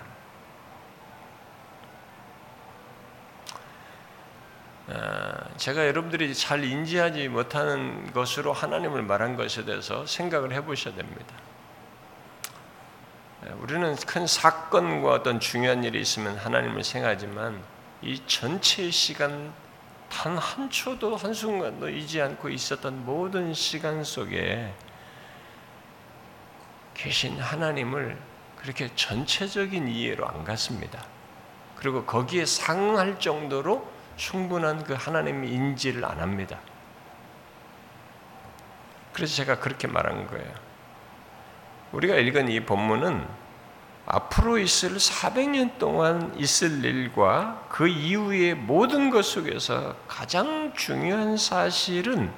어, 4.89 5.57
제가 5.57 5.87
여러분들이 5.89 6.33
잘 6.35 6.63
인지하지 6.63 7.29
못하는 7.29 8.13
것으로 8.13 8.53
하나님을 8.53 9.03
말한 9.03 9.37
것에 9.37 9.65
대해서 9.65 10.07
생각을 10.07 10.53
해보셔야 10.53 10.95
됩니다. 10.95 11.35
어, 13.43 13.59
우리는 13.61 13.97
큰 13.97 14.27
사건과 14.27 15.11
어떤 15.11 15.41
중요한 15.41 15.83
일이 15.83 16.01
있으면 16.01 16.37
하나님을 16.37 16.85
생각하지만 16.85 17.61
이 18.01 18.23
전체 18.29 18.91
시간 18.91 19.53
단 20.09 20.37
한 20.39 20.71
초도 20.71 21.17
한순간도 21.17 21.89
잊지 21.89 22.21
않고 22.21 22.49
있었던 22.49 23.05
모든 23.05 23.53
시간 23.55 24.05
속에 24.05 24.73
계신 26.95 27.39
하나님을 27.39 28.17
그렇게 28.57 28.91
전체적인 28.95 29.89
이해로 29.89 30.27
안 30.27 30.45
갔습니다. 30.45 31.05
그리고 31.77 32.05
거기에 32.05 32.47
상할 32.47 33.21
정도로 33.21 33.87
충분한 34.17 34.85
그 34.85 34.95
하나님의 34.95 35.51
인지를 35.51 36.05
안 36.05 36.21
합니다. 36.21 36.59
그래서 39.13 39.37
제가 39.37 39.61
그렇게 39.61 39.87
말한 39.87 40.27
거예요. 40.27 40.53
우리가 41.93 42.17
읽은 42.17 42.49
이 42.49 42.61
본문은 42.61 43.46
앞으로 44.07 44.59
있을 44.59 44.97
400년 44.97 45.79
동안 45.79 46.33
있을 46.39 46.85
일과 46.85 47.67
그 47.69 47.89
이후의 47.89 48.55
모든 48.55 49.11
것 49.11 49.25
속에서 49.25 49.97
가장 50.07 50.73
중요한 50.77 51.37
사실은 51.37 52.33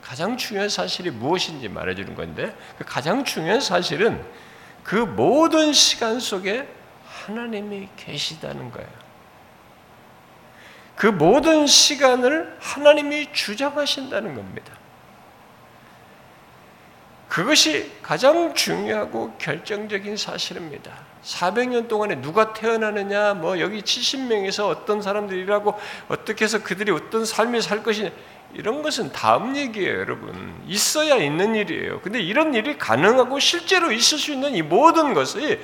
가장 0.00 0.36
중요한 0.36 0.68
사실이 0.68 1.10
무엇인지 1.10 1.68
말해주는 1.68 2.14
건데 2.14 2.56
그 2.78 2.84
가장 2.84 3.24
중요한 3.24 3.60
사실은 3.60 4.24
그 4.84 4.94
모든 4.94 5.72
시간 5.72 6.20
속에 6.20 6.68
하나님이 7.04 7.88
계시다는 7.96 8.70
거예요. 8.70 9.04
그 10.94 11.06
모든 11.08 11.66
시간을 11.66 12.56
하나님이 12.60 13.32
주장하신다는 13.32 14.34
겁니다. 14.36 14.72
그것이 17.34 17.90
가장 18.00 18.54
중요하고 18.54 19.34
결정적인 19.38 20.16
사실입니다. 20.16 20.92
400년 21.24 21.88
동안에 21.88 22.20
누가 22.20 22.52
태어나느냐, 22.52 23.34
뭐 23.34 23.58
여기 23.58 23.80
70명에서 23.80 24.68
어떤 24.68 25.02
사람들이라고 25.02 25.74
어떻게 26.06 26.44
해서 26.44 26.62
그들이 26.62 26.92
어떤 26.92 27.24
삶을 27.24 27.60
살 27.60 27.82
것이냐, 27.82 28.10
이런 28.52 28.82
것은 28.82 29.10
다음 29.10 29.56
얘기예요, 29.56 29.98
여러분. 29.98 30.54
있어야 30.68 31.16
있는 31.16 31.56
일이에요. 31.56 32.02
근데 32.02 32.20
이런 32.20 32.54
일이 32.54 32.78
가능하고 32.78 33.40
실제로 33.40 33.90
있을 33.90 34.16
수 34.16 34.30
있는 34.30 34.54
이 34.54 34.62
모든 34.62 35.12
것이 35.12 35.58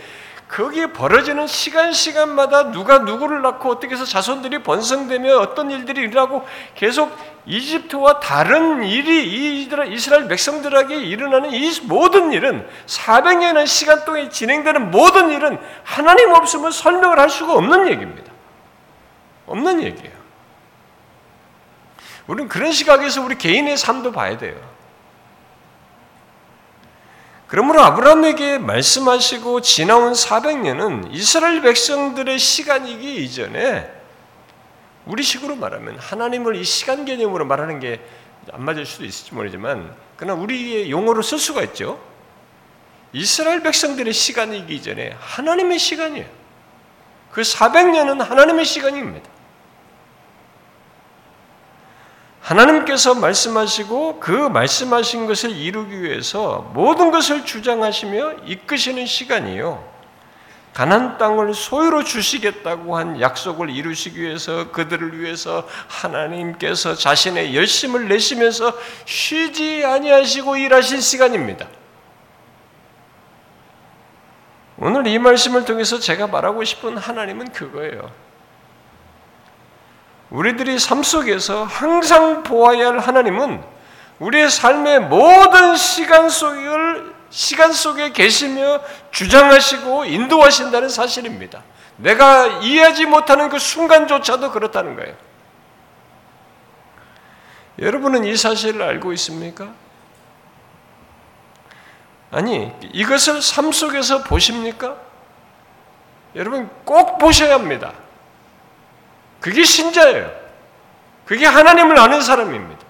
거기에 0.50 0.86
벌어지는 0.86 1.46
시간 1.46 1.92
시간마다 1.92 2.72
누가 2.72 2.98
누구를 2.98 3.40
낳고 3.40 3.70
어떻게 3.70 3.94
해서 3.94 4.04
자손들이 4.04 4.64
번성되며 4.64 5.38
어떤 5.38 5.70
일들이 5.70 6.02
일어나고 6.02 6.44
계속 6.74 7.16
이집트와 7.46 8.18
다른 8.18 8.82
일이 8.82 9.54
이스라엘 9.92 10.26
백성들에게 10.26 10.94
일어나는 10.96 11.52
이 11.52 11.70
모든 11.84 12.32
일은 12.32 12.68
400년의 12.86 13.66
시간 13.68 14.04
동안 14.04 14.28
진행되는 14.28 14.90
모든 14.90 15.30
일은 15.30 15.58
하나님 15.84 16.32
없으면 16.32 16.72
설명을 16.72 17.18
할 17.18 17.30
수가 17.30 17.54
없는 17.54 17.86
얘기입니다. 17.88 18.32
없는 19.46 19.82
얘기예요. 19.82 20.18
우리는 22.26 22.48
그런 22.48 22.72
시각에서 22.72 23.22
우리 23.22 23.38
개인의 23.38 23.76
삶도 23.76 24.10
봐야 24.12 24.36
돼요. 24.36 24.56
그러므로 27.50 27.80
아브라함에게 27.82 28.58
말씀하시고 28.58 29.60
지나온 29.60 30.12
400년은 30.12 31.08
이스라엘 31.10 31.60
백성들의 31.60 32.38
시간이기 32.38 33.24
이전에 33.24 33.90
우리 35.04 35.22
식으로 35.22 35.56
말하면 35.56 35.98
하나님을 35.98 36.56
이 36.56 36.64
시간 36.64 37.04
개념으로 37.04 37.44
말하는 37.44 37.80
게 37.80 38.00
안 38.52 38.64
맞을 38.64 38.86
수도 38.86 39.04
있을지 39.04 39.34
모르지만 39.34 39.94
그러나 40.16 40.40
우리의 40.40 40.90
용어로 40.90 41.22
쓸 41.22 41.38
수가 41.38 41.62
있죠. 41.64 42.00
이스라엘 43.12 43.62
백성들의 43.62 44.12
시간이기 44.12 44.82
전에 44.82 45.16
하나님의 45.18 45.78
시간이에요. 45.78 46.26
그 47.32 47.42
400년은 47.42 48.18
하나님의 48.18 48.64
시간입니다. 48.64 49.29
하나님께서 52.50 53.14
말씀하시고 53.14 54.18
그 54.18 54.32
말씀하신 54.32 55.28
것을 55.28 55.50
이루기 55.50 56.02
위해서 56.02 56.68
모든 56.74 57.12
것을 57.12 57.44
주장하시며 57.44 58.38
이끄시는 58.44 59.06
시간이요. 59.06 59.88
가난 60.74 61.16
땅을 61.16 61.54
소유로 61.54 62.02
주시겠다고 62.02 62.96
한 62.96 63.20
약속을 63.20 63.70
이루시기 63.70 64.20
위해서 64.20 64.72
그들을 64.72 65.20
위해서 65.20 65.66
하나님께서 65.86 66.96
자신의 66.96 67.54
열심을 67.54 68.08
내시면서 68.08 68.76
쉬지 69.04 69.84
아니하시고 69.84 70.56
일하신 70.56 71.00
시간입니다. 71.00 71.68
오늘 74.76 75.06
이 75.06 75.18
말씀을 75.20 75.64
통해서 75.64 76.00
제가 76.00 76.26
말하고 76.26 76.64
싶은 76.64 76.96
하나님은 76.96 77.52
그거예요. 77.52 78.29
우리들이 80.30 80.78
삶 80.78 81.02
속에서 81.02 81.64
항상 81.64 82.42
보아야 82.42 82.88
할 82.88 82.98
하나님은 82.98 83.62
우리의 84.20 84.50
삶의 84.50 85.00
모든 85.00 85.76
시간 85.76 86.28
속을 86.28 87.14
시간 87.30 87.72
속에 87.72 88.10
계시며 88.10 88.80
주장하시고 89.12 90.04
인도하신다는 90.04 90.88
사실입니다. 90.88 91.62
내가 91.96 92.46
이해하지 92.60 93.06
못하는 93.06 93.48
그 93.48 93.58
순간조차도 93.58 94.52
그렇다는 94.52 94.96
거예요. 94.96 95.14
여러분은 97.78 98.24
이 98.24 98.36
사실을 98.36 98.82
알고 98.82 99.12
있습니까? 99.14 99.68
아니, 102.30 102.72
이것을 102.92 103.42
삶 103.42 103.72
속에서 103.72 104.22
보십니까? 104.22 104.96
여러분 106.36 106.68
꼭 106.84 107.18
보셔야 107.18 107.54
합니다. 107.54 107.92
그게 109.40 109.64
신자예요. 109.64 110.31
그게 111.24 111.46
하나님을 111.46 111.98
아는 111.98 112.20
사람입니다. 112.20 112.81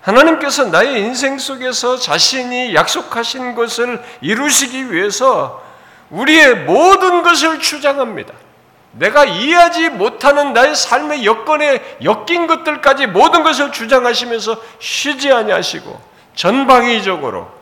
하나님께서 0.00 0.66
나의 0.66 1.00
인생 1.00 1.38
속에서 1.38 1.98
자신이 1.98 2.74
약속하신 2.74 3.54
것을 3.54 4.02
이루시기 4.20 4.92
위해서 4.92 5.62
우리의 6.10 6.64
모든 6.64 7.22
것을 7.22 7.60
주장합니다. 7.60 8.32
내가 8.92 9.24
이해하지 9.24 9.90
못하는 9.90 10.52
나의 10.52 10.74
삶의 10.74 11.24
여건에 11.24 11.98
엮인 12.02 12.46
것들까지 12.46 13.06
모든 13.06 13.42
것을 13.42 13.70
주장하시면서 13.70 14.60
쉬지 14.80 15.32
아니하시고 15.32 16.00
전방위적으로 16.34 17.59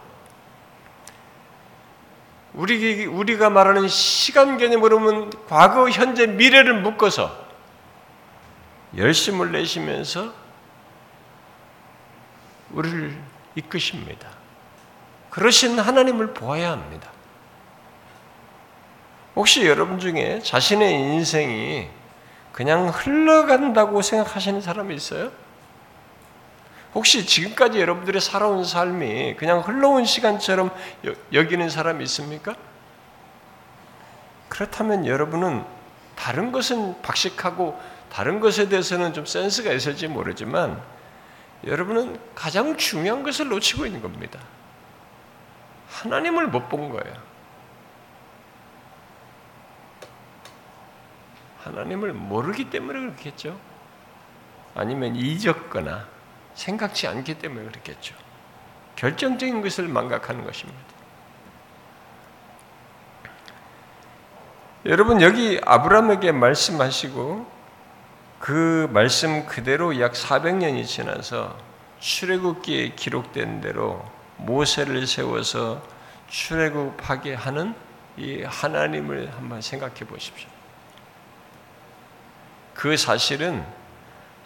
우리 2.59 3.07
우리가 3.07 3.51
말하는 3.51 3.87
시간 3.87 4.59
개념으로 4.59 4.99
는 4.99 5.31
과거, 5.49 5.89
현재, 5.89 6.27
미래를 6.27 6.81
묶어서 6.81 7.47
열심을 8.97 9.53
내시면서 9.53 10.33
우리를 12.73 13.17
이끄십니다. 13.55 14.29
그러신 15.31 15.79
하나님을 15.79 16.35
보아야 16.35 16.73
합니다. 16.73 17.13
혹시 19.37 19.65
여러분 19.65 20.01
중에 20.01 20.41
자신의 20.43 20.95
인생이 20.95 21.89
그냥 22.51 22.89
흘러간다고 22.89 24.03
생각하시는 24.03 24.61
사람이 24.61 24.97
있어요? 24.97 25.31
혹시 26.95 27.27
지금까지 27.27 27.81
여러분들의 27.81 28.21
살아온 28.21 28.65
삶이 28.65 29.37
그냥 29.37 29.61
흘러온 29.61 30.05
시간처럼 30.05 30.71
여기는 31.33 31.69
사람이 31.69 32.03
있습니까? 32.05 32.55
그렇다면 34.49 35.07
여러분은 35.07 35.65
다른 36.17 36.51
것은 36.51 37.01
박식하고 37.03 37.79
다른 38.11 38.41
것에 38.41 38.69
대해서는 38.69 39.13
좀 39.13 39.27
센스가 39.27 39.71
있을지 39.73 40.09
모르지만 40.09 40.83
여러분은 41.65 42.19
가장 42.35 42.77
중요한 42.77 43.23
것을 43.23 43.49
놓치고 43.49 43.87
있는 43.87 44.01
겁니다. 44.01 44.41
하나님을 45.91 46.49
못 46.49 46.69
본 46.69 46.89
거예요. 46.91 47.29
하나님을 51.65 52.13
모르기 52.13 52.71
때문에 52.71 53.01
그렇겠죠. 53.01 53.59
아니면 54.75 55.17
잊었거나 55.17 56.07
생각지 56.59 57.07
않기 57.07 57.35
때문에 57.35 57.69
그렇겠죠. 57.69 58.17
결정적인 58.97 59.63
것을 59.63 59.87
망각하는 59.87 60.45
것입니다. 60.45 60.81
여러분 64.87 65.23
여기 65.23 65.61
아브라함에게 65.65 66.33
말씀하시고 66.33 67.47
그 68.41 68.89
말씀 68.93 69.47
그대로 69.47 70.01
약 70.01 70.15
400년이 70.15 70.85
지나서 70.85 71.57
출애굽기에 72.01 72.95
기록된 72.97 73.61
대로 73.61 74.05
모세를 74.37 75.07
세워서 75.07 75.81
출애굽하게 76.29 77.35
하는 77.35 77.75
이 78.17 78.43
하나님을 78.43 79.33
한번 79.33 79.61
생각해 79.61 80.01
보십시오. 80.01 80.49
그 82.75 82.97
사실은 82.97 83.65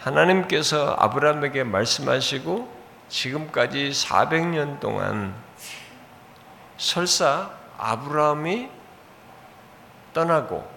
하나님께서 0.02 0.96
아브라함에게 0.98 1.62
말씀하시고 1.64 2.82
지금까지 3.08 3.90
400년 3.90 4.80
동안 4.80 5.34
설사 6.76 7.50
아브라함이 7.78 8.68
떠나고 10.12 10.68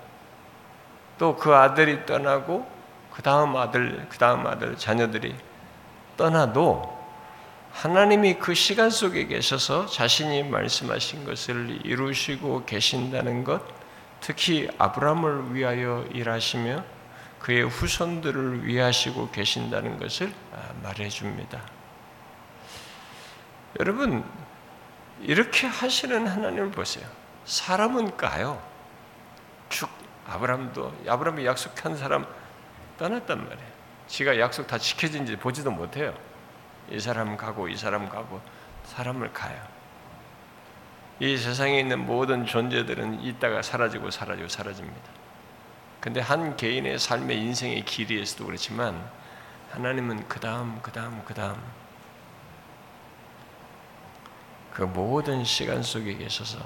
또 1.18 1.36
그 1.38 1.56
아들이 1.56 2.06
떠나고 2.06 2.70
그 3.12 3.22
다음 3.22 3.56
아들, 3.56 4.06
그 4.10 4.18
다음 4.18 4.46
아들, 4.46 4.78
자녀들이 4.78 5.34
떠나도 6.18 6.94
하나님이 7.72 8.36
그 8.36 8.54
시간 8.54 8.90
속에 8.90 9.26
계셔서 9.28 9.86
자신이 9.86 10.44
말씀하신 10.44 11.26
것을 11.26 11.80
이루시고 11.86 12.66
계신다는 12.66 13.44
것, 13.44 13.62
특히 14.20 14.70
아브라함을 14.78 15.56
위하여 15.56 16.06
일하시며 16.12 16.95
그의 17.46 17.62
후손들을 17.62 18.66
위하시고 18.66 19.30
계신다는 19.30 20.00
것을 20.00 20.34
아, 20.52 20.74
말해 20.82 21.08
줍니다. 21.10 21.62
여러분, 23.80 24.26
이렇게 25.22 25.68
하시는 25.68 26.26
하나님을 26.26 26.72
보세요. 26.72 27.08
사람은 27.46 28.18
까요. 28.18 28.60
죽, 29.70 29.92
아브라함도, 30.26 31.04
아브라함이 31.08 31.46
약속한 31.46 31.96
사람, 31.96 32.26
떠났단 32.98 33.38
말이에요. 33.38 33.70
지가 34.08 34.40
약속 34.40 34.66
다 34.66 34.80
지켜진지 34.80 35.36
보지도 35.36 35.70
못해요. 35.70 36.18
이 36.90 37.00
사람 37.00 37.38
가고 37.38 37.68
이 37.68 37.78
사람 37.78 38.10
가고 38.10 38.42
사람을 38.86 39.34
가요. 39.34 39.62
이 41.20 41.38
세상에 41.38 41.80
있는 41.80 42.08
모든 42.08 42.48
존재들은 42.48 43.22
있다가 43.22 43.62
사라지고 43.62 44.10
사라지고 44.10 44.48
사라집니다. 44.48 45.15
근데 46.06 46.20
한 46.20 46.56
개인의 46.56 47.00
삶의 47.00 47.36
인생의 47.36 47.84
길이에서도 47.84 48.46
그렇지만 48.46 49.10
하나님은 49.72 50.28
그 50.28 50.40
다음, 50.40 50.80
그 50.84 50.92
다음, 50.92 51.20
그 51.26 51.34
다음 51.34 51.60
그 54.72 54.84
모든 54.84 55.44
시간 55.44 55.82
속에 55.82 56.16
계셔서 56.16 56.60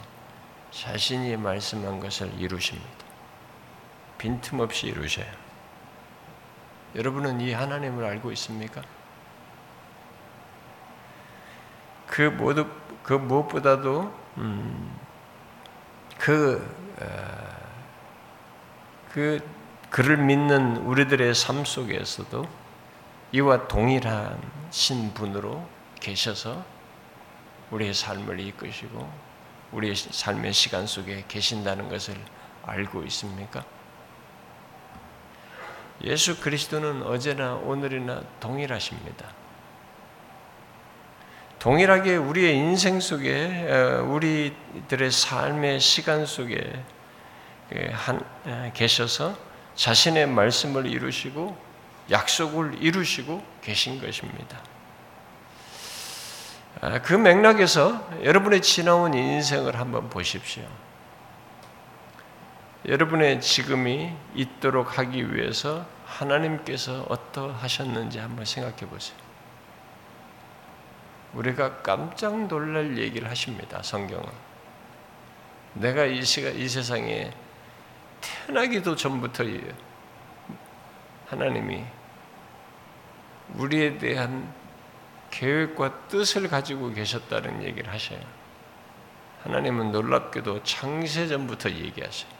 자신이 0.71 1.37
말씀한 1.37 2.01
것을 2.01 2.33
이루십니다. 2.37 2.89
빈틈없이 4.17 4.87
이루셔요. 4.87 5.31
여러분은 6.95 7.39
이 7.39 7.53
하나님을 7.53 8.03
알고 8.03 8.33
있습니까? 8.33 8.81
그 12.07 12.23
모두 12.23 12.67
그 13.03 13.13
무엇보다도 13.13 14.13
음, 14.35 14.99
그, 16.17 16.75
어, 16.99 17.48
그 19.11 19.39
그를 19.89 20.17
믿는 20.17 20.77
우리들의 20.77 21.33
삶 21.33 21.65
속에서도 21.65 22.47
이와 23.31 23.67
동일한 23.67 24.39
신분으로 24.69 25.67
계셔서 25.99 26.63
우리의 27.71 27.93
삶을 27.93 28.39
이끄시고 28.39 29.11
우리의 29.71 29.95
삶의 29.95 30.53
시간 30.53 30.87
속에 30.87 31.25
계신다는 31.27 31.89
것을 31.89 32.15
알고 32.65 33.03
있습니까? 33.03 33.63
예수 36.03 36.39
그리스도는 36.39 37.03
어제나 37.03 37.55
오늘이나 37.55 38.21
동일하십니다. 38.39 39.25
동일하게 41.59 42.15
우리의 42.15 42.55
인생 42.55 43.01
속에 43.01 43.67
어, 43.69 44.03
우리들의 44.03 45.11
삶의 45.11 45.81
시간 45.81 46.25
속에 46.25 46.83
한, 47.91 48.73
계셔서 48.73 49.37
자신의 49.75 50.27
말씀을 50.27 50.85
이루시고 50.85 51.55
약속을 52.09 52.81
이루시고 52.81 53.43
계신 53.61 54.01
것입니다. 54.01 54.59
아, 56.81 57.01
그 57.01 57.13
맥락에서 57.13 58.09
여러분의 58.23 58.61
지나온 58.61 59.13
인생을 59.13 59.77
한번 59.77 60.09
보십시오. 60.09 60.63
여러분의 62.87 63.41
지금이 63.41 64.13
있도록 64.35 64.97
하기 64.97 65.35
위해서 65.35 65.85
하나님께서 66.05 67.05
어떠하셨는지 67.09 68.19
한번 68.19 68.45
생각해 68.45 68.77
보세요. 68.89 69.17
우리가 71.33 71.81
깜짝 71.81 72.47
놀랄 72.47 72.97
얘기를 72.97 73.29
하십니다. 73.29 73.83
성경은. 73.83 74.25
내가 75.73 76.05
이 76.05 76.23
시가 76.23 76.49
이 76.49 76.67
세상에 76.67 77.31
태어나기도 78.21 78.95
전부터 78.95 79.43
하나님이 81.27 81.83
우리에 83.55 83.97
대한 83.97 84.53
계획과 85.31 86.07
뜻을 86.07 86.47
가지고 86.47 86.91
계셨다는 86.91 87.63
얘기를 87.63 87.91
하셔요. 87.91 88.19
하나님은 89.43 89.91
놀랍게도 89.91 90.63
창세전부터 90.63 91.69
얘기하셔요. 91.71 92.31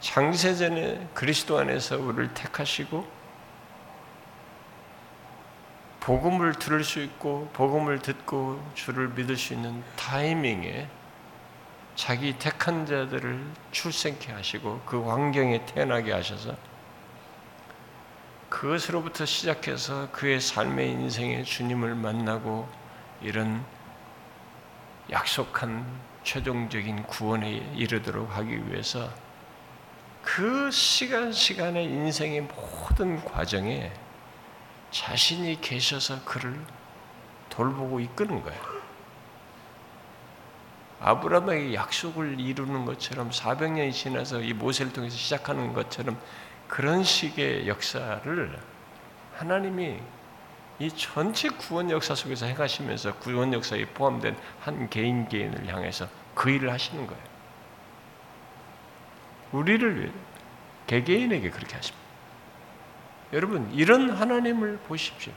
창세전에 0.00 1.08
그리스도 1.14 1.58
안에서 1.58 1.98
우리를 1.98 2.32
택하시고 2.34 3.18
복음을 6.00 6.54
들을 6.54 6.84
수 6.84 7.02
있고 7.02 7.50
복음을 7.52 7.98
듣고 7.98 8.62
주를 8.74 9.08
믿을 9.08 9.36
수 9.36 9.52
있는 9.52 9.82
타이밍에 9.96 10.88
자기 11.98 12.38
택한 12.38 12.86
자들을 12.86 13.44
출생케 13.72 14.30
하시고 14.30 14.82
그 14.86 15.02
환경에 15.02 15.66
태어나게 15.66 16.12
하셔서 16.12 16.54
그것으로부터 18.48 19.26
시작해서 19.26 20.08
그의 20.12 20.40
삶의 20.40 20.90
인생에 20.92 21.42
주님을 21.42 21.96
만나고 21.96 22.68
이런 23.20 23.64
약속한 25.10 25.84
최종적인 26.22 27.02
구원에 27.02 27.50
이르도록 27.74 28.30
하기 28.36 28.70
위해서 28.70 29.12
그 30.22 30.70
시간 30.70 31.32
시간의 31.32 31.84
인생의 31.86 32.42
모든 32.42 33.24
과정에 33.24 33.90
자신이 34.92 35.60
계셔서 35.60 36.24
그를 36.24 36.64
돌보고 37.50 37.98
이끄는 37.98 38.40
거예요. 38.44 38.77
아브라함에게 41.00 41.74
약속을 41.74 42.40
이루는 42.40 42.84
것처럼 42.84 43.30
400년이 43.30 43.92
지나서 43.92 44.40
이 44.40 44.52
모세를 44.52 44.92
통해서 44.92 45.16
시작하는 45.16 45.72
것처럼 45.72 46.18
그런 46.66 47.04
식의 47.04 47.68
역사를 47.68 48.58
하나님이 49.36 49.98
이 50.80 50.90
전체 50.90 51.48
구원 51.48 51.90
역사 51.90 52.14
속에서 52.14 52.46
행하시면서 52.46 53.14
구원 53.16 53.52
역사에 53.52 53.84
포함된 53.86 54.36
한 54.60 54.88
개인 54.90 55.28
개인을 55.28 55.66
향해서 55.66 56.08
그 56.34 56.50
일을 56.50 56.70
하시는 56.72 57.06
거예요. 57.06 57.22
우리를 59.52 60.12
개개인에게 60.86 61.50
그렇게 61.50 61.74
하십니다. 61.74 62.06
여러분 63.32 63.70
이런 63.72 64.10
하나님을 64.10 64.78
보십시오. 64.86 65.32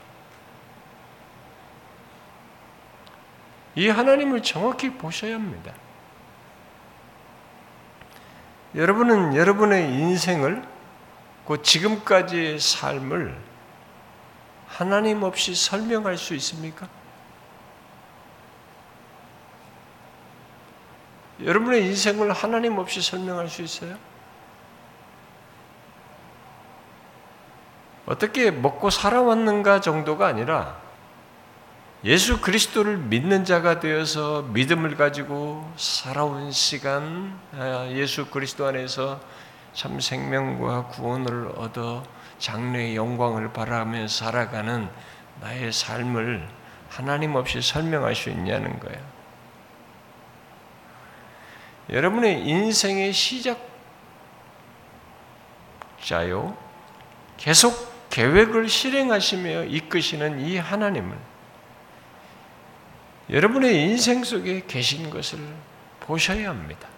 이 3.76 3.88
하나님을 3.88 4.44
정확히 4.44 4.92
보셔야 4.92 5.36
합니다. 5.36 5.74
여러분은 8.76 9.36
여러분의 9.36 9.94
인생을 9.94 10.64
그 11.46 11.62
지금까지의 11.62 12.60
삶을 12.60 13.38
하나님 14.68 15.24
없이 15.24 15.54
설명할 15.54 16.18
수 16.18 16.34
있습니까? 16.36 16.88
여러분의 21.44 21.86
인생을 21.88 22.32
하나님 22.32 22.78
없이 22.78 23.02
설명할 23.02 23.50
수 23.50 23.62
있어요? 23.62 23.98
어떻게 28.06 28.52
먹고 28.52 28.90
살아왔는가 28.90 29.82
정도가 29.82 30.28
아니라 30.28 30.81
예수 32.04 32.42
그리스도를 32.42 32.98
믿는 32.98 33.46
자가 33.46 33.80
되어서 33.80 34.42
믿음을 34.42 34.98
가지고 34.98 35.72
살아온 35.78 36.52
시간, 36.52 37.40
아, 37.54 37.88
예수 37.92 38.26
그리스도 38.26 38.66
안에서 38.66 39.22
참 39.74 40.00
생명과 40.00 40.88
구원을 40.88 41.50
얻어 41.56 42.04
장래의 42.40 42.96
영광을 42.96 43.54
바라며 43.54 44.08
살아가는 44.08 44.90
나의 45.42 45.72
삶을 45.72 46.48
하나님 46.90 47.36
없이 47.36 47.62
설명할 47.62 48.16
수 48.16 48.32
있냐는 48.32 48.80
거예요. 48.80 49.00
여러분의 51.92 52.48
인생의 52.48 53.14
시작자요, 56.00 56.58
계속 57.38 58.10
계획을 58.10 58.70
실행하시며 58.70 59.66
이끄시는 59.66 60.40
이 60.42 60.58
하나님을 60.58 61.31
여러분의 63.32 63.82
인생 63.82 64.24
속에 64.24 64.64
계신 64.68 65.10
것을 65.10 65.40
보셔야 66.02 66.50
합니다. 66.50 66.90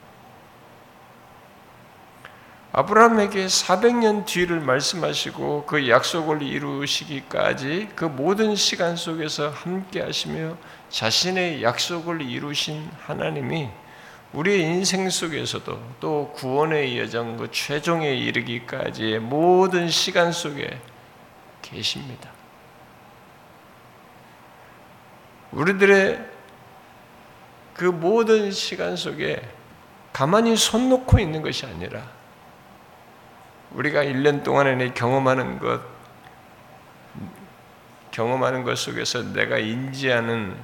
아브라함에게 2.72 3.46
400년 3.46 4.26
뒤를 4.26 4.60
말씀하시고 4.60 5.66
그 5.68 5.88
약속을 5.88 6.42
이루시기까지 6.42 7.90
그 7.96 8.06
모든 8.06 8.56
시간 8.56 8.96
속에서 8.96 9.50
함께 9.50 10.02
하시며 10.02 10.58
자신의 10.90 11.62
약속을 11.62 12.24
이루신 12.24 12.90
하나님이 13.06 13.70
우리의 14.34 14.62
인생 14.62 15.08
속에서도 15.08 15.96
또 16.00 16.34
구원의 16.36 16.98
여정 16.98 17.38
그 17.38 17.52
최종에 17.52 18.16
이르기까지의 18.16 19.20
모든 19.20 19.88
시간 19.88 20.32
속에 20.32 20.80
계십니다. 21.62 22.33
우리들의 25.54 26.34
그 27.74 27.86
모든 27.86 28.52
시간 28.52 28.96
속에 28.96 29.42
가만히 30.12 30.56
손 30.56 30.90
놓고 30.90 31.20
있는 31.20 31.42
것이 31.42 31.66
아니라 31.66 32.04
우리가 33.72 34.04
1년 34.04 34.44
동안에 34.44 34.94
경험하는 34.94 35.58
것, 35.58 35.82
경험하는 38.12 38.64
것 38.64 38.78
속에서 38.78 39.34
내가 39.34 39.58
인지하는 39.58 40.56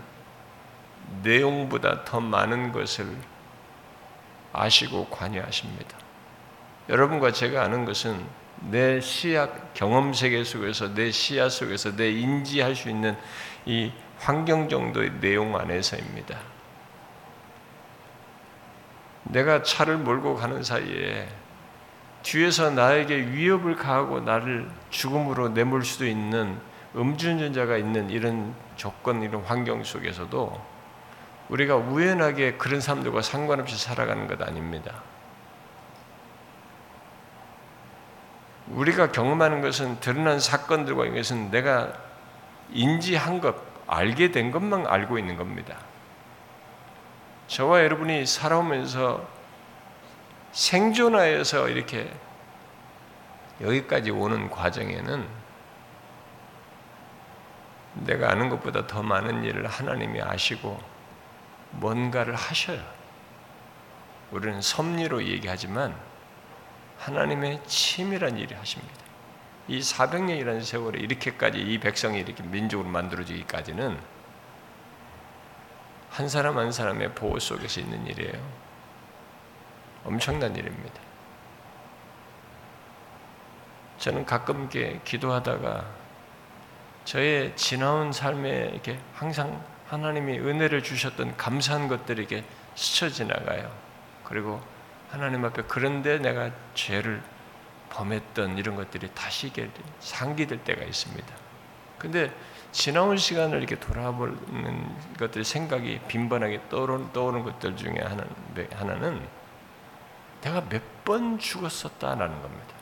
내용보다 1.24 2.06
더 2.06 2.20
많은 2.20 2.72
것을 2.72 3.08
아시고 4.54 5.08
관여하십니다. 5.08 5.98
여러분과 6.88 7.32
제가 7.32 7.64
아는 7.64 7.86
것은 7.86 8.24
내 8.70 9.00
시야, 9.00 9.48
경험 9.74 10.14
세계 10.14 10.44
속에서 10.44 10.94
내 10.94 11.12
시야 11.12 11.50
속에서 11.50 11.96
내 11.96 12.12
인지할 12.12 12.76
수 12.76 12.90
있는 12.90 13.18
이 13.66 13.92
환경 14.20 14.68
정도의 14.68 15.20
내용 15.22 15.56
안에서입니다. 15.56 16.38
내가 19.24 19.64
차를 19.64 19.98
몰고 19.98 20.36
가는 20.36 20.62
사이에 20.62 21.28
뒤에서 22.24 22.70
나에게 22.72 23.16
위협을 23.16 23.76
가하고 23.76 24.20
나를 24.20 24.70
죽음으로 24.90 25.50
내몰 25.50 25.86
수도 25.86 26.06
있는 26.06 26.60
음주운전자가 26.96 27.78
있는 27.78 28.10
이런 28.10 28.54
조건, 28.76 29.22
이런 29.22 29.42
환경 29.44 29.84
속에서도 29.84 30.80
우리가 31.50 31.76
우연하게 31.76 32.54
그런 32.54 32.82
사람들과 32.82 33.22
상관없이 33.22 33.78
살아가는 33.78 34.28
것 34.28 34.42
아닙니다. 34.42 35.02
우리가 38.68 39.12
경험하는 39.12 39.62
것은 39.62 40.00
드러난 40.00 40.40
사건들과 40.40 41.06
이것은 41.06 41.50
내가 41.52 41.94
인지한 42.72 43.42
것, 43.42 43.56
알게 43.90 44.32
된 44.32 44.52
것만 44.52 44.86
알고 44.86 45.18
있는 45.18 45.36
겁니다. 45.36 45.76
저와 47.48 47.84
여러분이 47.84 48.28
살아오면서 48.28 49.28
생존하여서 50.52 51.70
이렇게 51.70 52.12
여기까지 53.60 54.12
오는 54.12 54.50
과정에는 54.50 55.28
내가 58.06 58.32
아는 58.32 58.50
것보다 58.50 58.86
더 58.86 59.02
많은 59.02 59.44
일을 59.44 59.66
하나님이 59.66 60.22
아시고 60.22 60.80
뭔가를 61.72 62.36
하셔요. 62.36 62.82
우리는 64.32 64.62
섭리로 64.62 65.24
얘기하지만 65.24 65.96
하나님의 67.00 67.64
치밀한 67.66 68.38
일을 68.38 68.60
하십니다. 68.60 69.09
이 69.70 69.82
400년이라는 69.82 70.64
세월에 70.64 71.00
이렇게까지 71.00 71.60
이 71.60 71.80
백성이 71.80 72.22
이렇게 72.22 72.42
민족으로 72.42 72.90
만들어지기까지는 72.90 74.00
한 76.10 76.28
사람 76.28 76.58
한 76.58 76.72
사람의 76.72 77.14
보호 77.14 77.38
속에서 77.38 77.80
있는 77.80 78.08
일이에요. 78.08 78.34
엄청난 80.04 80.56
일입니다. 80.56 81.00
저는 84.00 84.26
가끔 84.26 84.62
이렇게 84.62 85.00
기도하다가 85.04 85.86
저의 87.06 87.56
지나온 87.56 88.12
삶에 88.12 88.72
이렇게 88.74 89.00
항상 89.14 89.64
하나님이 89.88 90.40
은혜를 90.40 90.82
주셨던 90.82 91.38
감사한 91.38 91.88
것들이 91.88 92.22
이렇게 92.22 92.44
스쳐 92.74 93.08
지나가요. 93.08 93.72
그리고 94.24 94.60
하나님 95.12 95.46
앞에 95.46 95.64
그런데 95.68 96.18
내가 96.18 96.50
죄를 96.74 97.22
범했던 97.90 98.58
이런 98.58 98.76
것들이 98.76 99.10
다시 99.14 99.52
상기될 100.00 100.64
때가 100.64 100.84
있습니다. 100.84 101.36
근데 101.98 102.34
지나온 102.72 103.18
시간을 103.18 103.58
이렇게 103.58 103.80
돌아보는 103.80 105.16
것들 105.18 105.44
생각이 105.44 106.00
빈번하게 106.08 106.62
떠오르는, 106.70 107.44
것들 107.44 107.76
중에 107.76 108.00
하나는, 108.72 109.28
내가 110.42 110.62
몇 110.70 110.82
번 111.10 111.40
죽었었다라는 111.40 112.40
겁니다. 112.40 112.76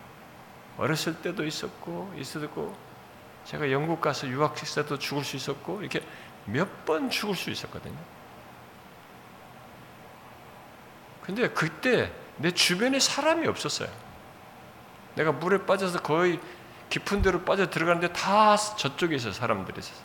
어렸을 0.77 1.21
때도 1.21 1.45
있었고 1.45 2.13
있었고 2.17 2.75
제가 3.45 3.71
영국 3.71 4.01
가서 4.01 4.27
유학식 4.27 4.75
때도 4.75 4.99
죽을 4.99 5.23
수 5.23 5.37
있었고 5.37 5.79
이렇게 5.79 6.01
몇 6.43 6.67
번 6.85 7.09
죽을 7.09 7.35
수 7.35 7.49
있었거든요. 7.49 7.95
근데 11.21 11.47
그때 11.49 12.11
내 12.35 12.51
주변에 12.51 12.99
사람이 12.99 13.47
없었어요. 13.47 13.89
내가 15.17 15.31
물에 15.31 15.65
빠져서 15.65 16.01
거의 16.01 16.39
깊은 16.89 17.21
데로 17.21 17.41
빠져 17.41 17.69
들어가는데 17.69 18.13
다 18.13 18.55
저쪽에 18.55 19.15
있어 19.15 19.31
사람들이 19.31 19.79
있었어. 19.79 20.03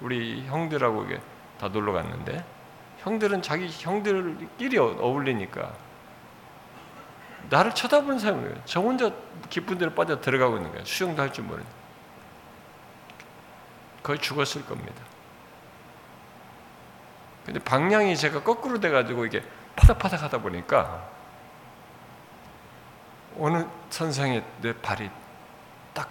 우리 0.00 0.44
형들하고 0.46 1.04
이게 1.04 1.20
다 1.58 1.68
놀러 1.68 1.92
갔는데 1.92 2.44
형들은 2.98 3.42
자기 3.42 3.68
형들끼리 3.70 4.78
어, 4.78 4.84
어울리니까 5.00 5.72
나를 7.50 7.74
쳐다보는 7.74 8.18
사람이에요. 8.18 8.54
저 8.64 8.80
혼자 8.80 9.10
깊은 9.50 9.78
데로 9.78 9.92
빠져 9.92 10.20
들어가고 10.20 10.56
있는 10.56 10.70
거예요. 10.70 10.84
수영도 10.84 11.20
할 11.22 11.32
줄 11.32 11.44
모르는. 11.44 11.66
거의 14.02 14.18
죽었을 14.18 14.64
겁니다. 14.66 15.02
근데 17.46 17.58
방향이 17.60 18.16
제가 18.16 18.42
거꾸로 18.42 18.78
돼가지고 18.80 19.26
이게 19.26 19.42
파닥파닥 19.76 20.22
하다 20.22 20.38
보니까 20.42 21.08
어느 23.38 23.66
선상에 23.90 24.44
내 24.60 24.72
발이 24.80 25.10
딱 25.92 26.08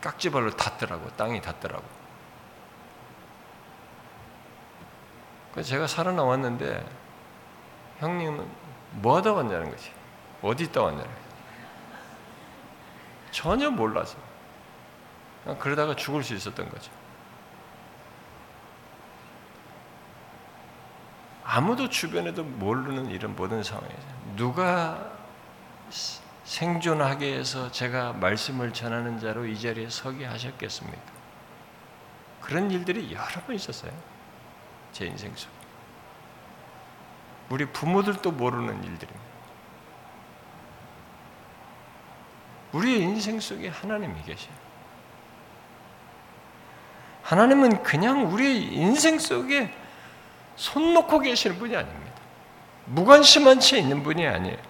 깍지발로 0.00 0.50
닿더라고 0.50 1.08
땅이 1.16 1.40
닿더라고 1.40 1.84
그래서 5.52 5.68
제가 5.70 5.86
살아나왔는데 5.86 6.84
형님은 7.98 8.48
뭐 8.92 9.16
하다 9.16 9.32
왔냐는 9.32 9.70
거지. 9.70 9.92
어디 10.42 10.64
있다 10.64 10.82
왔냐는 10.82 11.04
거지. 11.06 11.30
전혀 13.30 13.70
몰라서 13.70 14.16
그러다가 15.58 15.94
죽을 15.94 16.22
수 16.22 16.34
있었던 16.34 16.68
거죠 16.68 16.90
아무도 21.44 21.88
주변에도 21.88 22.44
모르는 22.44 23.10
이런 23.10 23.34
모든 23.34 23.62
상황이죠 23.62 23.96
누가 24.36 25.09
생존하게 26.44 27.38
해서 27.38 27.70
제가 27.70 28.12
말씀을 28.14 28.72
전하는 28.72 29.20
자로 29.20 29.46
이 29.46 29.58
자리에 29.58 29.88
서게 29.88 30.24
하셨겠습니까? 30.24 31.00
그런 32.40 32.70
일들이 32.70 33.12
여러 33.12 33.40
번 33.46 33.54
있었어요. 33.54 33.92
제 34.92 35.06
인생 35.06 35.32
속. 35.36 35.50
우리 37.48 37.66
부모들도 37.66 38.32
모르는 38.32 38.82
일들입니다. 38.84 39.30
우리의 42.72 43.00
인생 43.00 43.38
속에 43.40 43.68
하나님이 43.68 44.22
계셔요. 44.22 44.54
하나님은 47.22 47.82
그냥 47.82 48.32
우리의 48.32 48.74
인생 48.74 49.18
속에 49.18 49.72
손 50.56 50.94
놓고 50.94 51.20
계시는 51.20 51.58
분이 51.58 51.76
아닙니다. 51.76 52.12
무관심한 52.86 53.60
채 53.60 53.78
있는 53.78 54.02
분이 54.02 54.26
아니에요. 54.26 54.69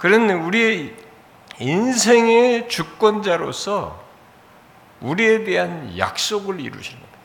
그런 0.00 0.30
우리의 0.30 0.94
인생의 1.58 2.70
주권자로서 2.70 4.02
우리에 5.02 5.44
대한 5.44 5.96
약속을 5.98 6.58
이루시는 6.58 6.98
겁니다. 6.98 7.18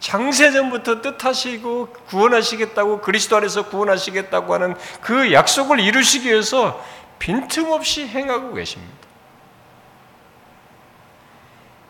장세전부터 0.00 1.00
뜻하시고 1.00 1.90
구원하시겠다고 2.08 3.02
그리스도 3.02 3.36
안에서 3.36 3.68
구원하시겠다고 3.68 4.52
하는 4.52 4.74
그 5.00 5.32
약속을 5.32 5.78
이루시기 5.78 6.28
위해서 6.28 6.84
빈틈없이 7.20 8.08
행하고 8.08 8.52
계십니다. 8.52 8.94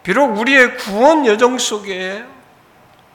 비록 0.02 0.38
우리의 0.38 0.76
구원 0.76 1.24
여정 1.24 1.56
속에 1.56 2.22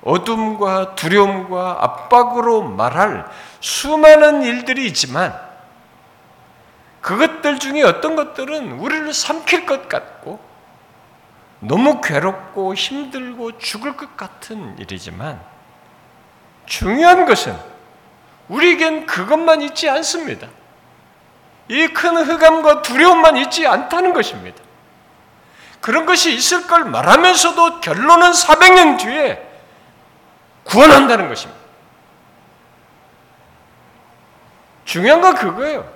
어둠과 0.04 0.96
두려움과 0.96 1.78
압박으로 1.80 2.64
말할 2.64 3.28
수많은 3.60 4.42
일들이 4.42 4.88
있지만 4.88 5.53
그것들 7.04 7.60
중에 7.60 7.84
어떤 7.84 8.16
것들은 8.16 8.72
우리를 8.80 9.14
삼킬 9.14 9.66
것 9.66 9.90
같고 9.90 10.40
너무 11.60 12.00
괴롭고 12.00 12.74
힘들고 12.74 13.58
죽을 13.58 13.98
것 13.98 14.16
같은 14.16 14.78
일이지만 14.80 15.40
중요한 16.66 17.26
것은 17.26 17.58
우리에겐 18.48 19.06
그것만 19.06 19.62
있지 19.64 19.90
않습니다. 19.90 20.48
이 21.68 21.88
큰 21.90 22.16
흑암과 22.18 22.84
두려움만 22.84 23.36
있지 23.38 23.68
않다는 23.68 24.14
것입니다. 24.14 24.64
그런 25.82 26.06
것이 26.06 26.34
있을 26.34 26.68
걸 26.68 26.86
말하면서도 26.86 27.82
결론은 27.82 28.32
400년 28.32 28.98
뒤에 28.98 29.46
구원한다는 30.64 31.28
것입니다. 31.28 31.62
중요한 34.86 35.20
건 35.20 35.36
그거예요. 35.36 35.93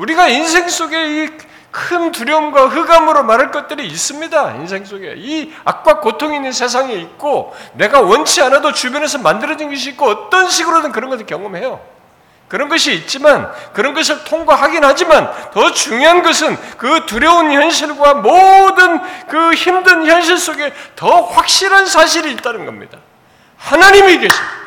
우리가 0.00 0.28
인생 0.28 0.68
속에 0.68 1.24
이 1.24 1.50
큰 1.70 2.10
두려움과 2.10 2.66
흑암으로 2.66 3.22
말할 3.22 3.50
것들이 3.52 3.86
있습니다. 3.86 4.56
인생 4.56 4.84
속에 4.84 5.14
이 5.16 5.52
악과 5.64 6.00
고통이 6.00 6.36
있는 6.36 6.52
세상에 6.52 6.94
있고 6.94 7.54
내가 7.74 8.00
원치 8.00 8.42
않아도 8.42 8.72
주변에서 8.72 9.18
만들어진 9.18 9.70
것이 9.70 9.90
있고 9.90 10.06
어떤 10.06 10.48
식으로든 10.48 10.90
그런 10.90 11.10
것을 11.10 11.26
경험해요. 11.26 11.80
그런 12.48 12.68
것이 12.68 12.92
있지만 12.94 13.52
그런 13.72 13.94
것을 13.94 14.24
통과하긴 14.24 14.82
하지만 14.82 15.30
더 15.52 15.70
중요한 15.70 16.24
것은 16.24 16.58
그 16.78 17.06
두려운 17.06 17.52
현실과 17.52 18.14
모든 18.14 19.00
그 19.28 19.54
힘든 19.54 20.04
현실 20.04 20.36
속에 20.36 20.72
더 20.96 21.22
확실한 21.22 21.86
사실이 21.86 22.32
있다는 22.32 22.66
겁니다. 22.66 22.98
하나님이 23.56 24.18
계십니다. 24.18 24.59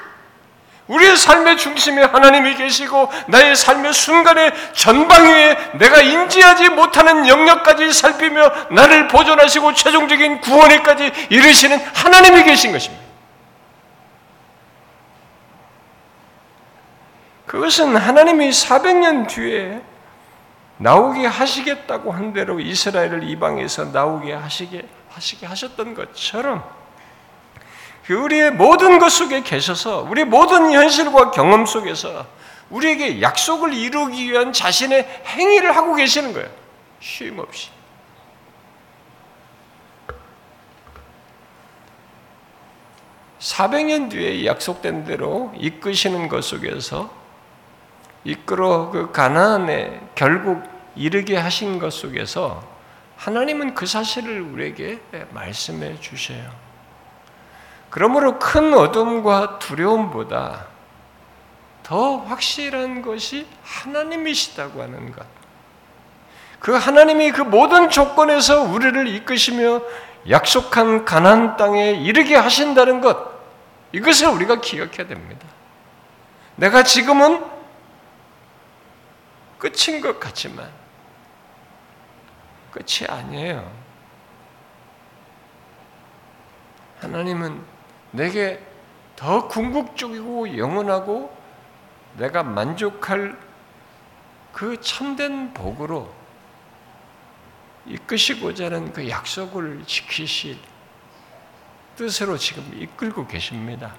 우리의 0.88 1.16
삶의 1.16 1.58
중심에 1.58 2.04
하나님이 2.04 2.56
계시고 2.56 3.10
나의 3.28 3.56
삶의 3.56 3.94
순간의 3.94 4.52
전방위에 4.74 5.72
내가 5.76 6.02
인지하지 6.02 6.70
못하는 6.70 7.28
영역까지 7.28 7.94
살피며 7.94 8.52
나를 8.72 9.08
보존하시고 9.08 9.74
최종적인 9.74 10.42
구원에까지 10.42 11.12
이르시는 11.30 11.80
하나님이 11.94 12.44
계신 12.44 12.74
것입니다. 12.74 13.04
그것은 17.46 17.96
하나님이 17.96 18.50
400년 18.50 19.28
뒤에 19.28 19.82
나오게 20.78 21.28
하시겠다고 21.28 22.12
한 22.12 22.34
대로 22.34 22.60
이스라엘을 22.60 23.24
이방에서 23.30 23.86
나오게 23.86 24.34
하시게 24.34 24.86
하시게 25.12 25.46
하셨던 25.46 25.94
것처럼 25.94 26.64
그 26.64 26.83
우리의 28.10 28.52
모든 28.52 29.00
것 29.00 29.10
속에 29.10 29.44
계셔서 29.44 30.06
우리 30.10 30.26
모든 30.26 30.72
현실과 30.72 31.32
경험 31.32 31.66
속에서 31.66 32.26
우리에게 32.70 33.22
약속을 33.22 33.74
이루기 33.74 34.32
위한 34.32 34.52
자신의 34.52 35.24
행위를 35.26 35.76
하고 35.76 35.96
계시는 35.96 36.34
거예요. 36.34 36.50
쉼 37.00 37.40
없이. 37.40 37.70
(400년) 43.40 44.10
뒤에 44.10 44.46
약속된 44.46 45.04
대로 45.04 45.54
이끄시는 45.58 46.30
것 46.30 46.44
속에서 46.46 47.12
이끌어 48.24 48.90
그 48.90 49.12
가나안에 49.12 50.00
결국 50.16 50.64
이르게 50.96 51.36
하신 51.36 51.78
것 51.78 51.92
속에서 51.92 52.64
하나님은 53.18 53.76
그 53.76 53.86
사실을 53.86 54.42
우리에게 54.42 55.00
말씀해 55.32 56.00
주셔요. 56.00 56.63
그러므로 57.94 58.40
큰 58.40 58.74
어둠과 58.74 59.60
두려움보다 59.60 60.66
더 61.84 62.18
확실한 62.18 63.04
것이 63.04 63.46
하나님이시다고 63.62 64.82
하는 64.82 65.12
것. 65.12 65.24
그 66.60 66.72
하나님이 66.72 67.32
그 67.32 67.42
모든 67.42 67.92
조건에서 67.92 68.64
우리를 68.64 69.08
이끄시며 69.10 69.82
약속한 70.28 71.06
가나안 71.06 71.56
땅에 71.56 71.92
이르게 71.92 72.36
하신다는 72.36 73.00
것. 73.00 73.32
이것을 73.92 74.30
우리가 74.30 74.60
기억해야 74.60 75.06
됩니다. 75.06 75.48
내가 76.56 76.82
지금은 76.82 77.46
끝인 79.60 80.02
것 80.02 80.20
같지만 80.20 80.68
끝이 82.72 83.08
아니에요. 83.08 83.72
하나님은 87.02 87.73
내게 88.14 88.64
더 89.16 89.48
궁극적이고 89.48 90.58
영원하고 90.58 91.36
내가 92.18 92.44
만족할 92.44 93.38
그 94.52 94.80
참된 94.82 95.54
복으로 95.54 96.14
이끄시고자 97.86 98.66
하는 98.66 98.94
그 98.94 99.10
약속을 99.10 99.84
지키실 99.86 100.58
뜻으로 101.98 102.38
지금 102.38 102.72
이끌고 102.76 103.28
계십니다. 103.28 103.96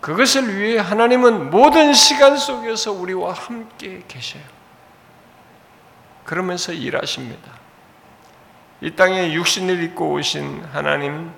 그것을 0.00 0.56
위해 0.56 0.78
하나님은 0.78 1.50
모든 1.50 1.92
시간 1.92 2.36
속에서 2.36 2.92
우리와 2.92 3.32
함께 3.32 4.02
계셔요. 4.08 4.42
그러면서 6.24 6.72
일하십니다. 6.72 7.60
이 8.80 8.92
땅에 8.92 9.34
육신을 9.34 9.82
입고 9.82 10.12
오신 10.12 10.64
하나님, 10.72 11.32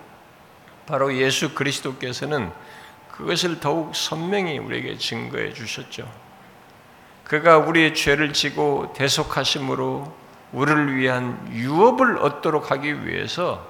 바로 0.93 1.17
예수 1.17 1.55
그리스도께서는 1.55 2.51
그것을 3.13 3.61
더욱 3.61 3.97
선명히 3.97 4.59
우리에게 4.59 4.99
증거해 4.99 5.55
주셨죠. 5.55 6.07
그가 7.25 7.57
우리의 7.57 7.95
죄를 7.95 8.35
지고 8.35 8.93
대속하심으로 8.95 10.13
우리를 10.53 10.95
위한 10.97 11.49
유업을 11.51 12.19
얻도록 12.19 12.71
하기 12.73 13.07
위해서 13.07 13.67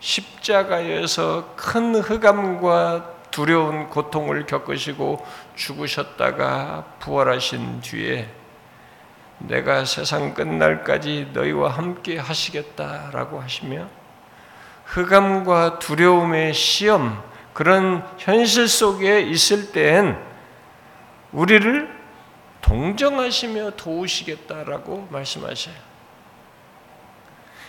십자가에서 0.00 1.54
큰 1.56 1.94
흑암과 1.94 3.14
두려운 3.30 3.88
고통을 3.88 4.44
겪으시고 4.44 5.26
죽으셨다가 5.54 6.84
부활하신 6.98 7.80
뒤에 7.80 8.28
내가 9.38 9.86
세상 9.86 10.34
끝날까지 10.34 11.30
너희와 11.32 11.70
함께 11.70 12.18
하시겠다라고 12.18 13.40
하시며 13.40 13.88
흑암과 14.86 15.78
두려움의 15.78 16.54
시험 16.54 17.22
그런 17.52 18.06
현실 18.18 18.68
속에 18.68 19.20
있을 19.20 19.72
때엔 19.72 20.18
우리를 21.32 21.96
동정하시며 22.62 23.72
도우시겠다라고 23.76 25.08
말씀하셔요. 25.10 25.74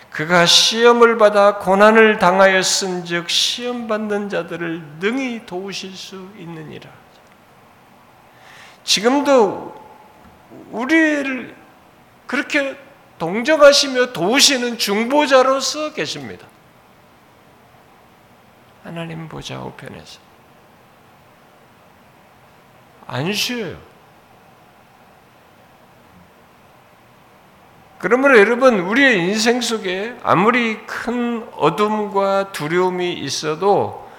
그가 0.10 0.46
시험을 0.46 1.18
받아 1.18 1.58
고난을 1.58 2.18
당하였은 2.18 3.06
즉 3.06 3.30
시험 3.30 3.88
받는 3.88 4.30
자들을 4.30 4.82
능히 5.00 5.46
도우실 5.46 5.96
수 5.96 6.30
있느니라. 6.38 6.90
지금도 8.84 9.76
우리를 10.72 11.56
그렇게 12.26 12.78
동정하시며 13.20 14.14
도우시는 14.14 14.78
중보자로서 14.78 15.94
계십니다. 15.94 16.48
하나님 18.88 19.28
보좌 19.28 19.60
우편에서 19.60 20.22
안 23.06 23.34
쉬어요. 23.34 23.78
그러므로 28.00 28.40
여러분 28.40 28.80
우리의 28.80 29.20
인생 29.28 29.60
속에 29.60 30.18
아무리 30.24 30.86
큰 30.86 31.46
어둠과 31.56 32.54
두려움이 32.54 33.12
있어도 33.12 34.10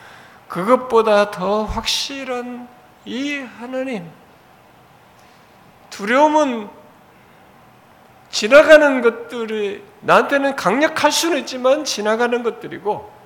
그것보다 0.48 1.30
더 1.30 1.64
확실한 1.64 2.68
이 3.06 3.38
하나님 3.38 4.10
두려움은 5.88 6.68
지나가는 8.28 9.00
것들이 9.00 9.82
나한테는 10.02 10.56
강력할 10.56 11.10
수는 11.10 11.38
있지만 11.38 11.86
지나가는 11.86 12.42
것들이고 12.42 13.17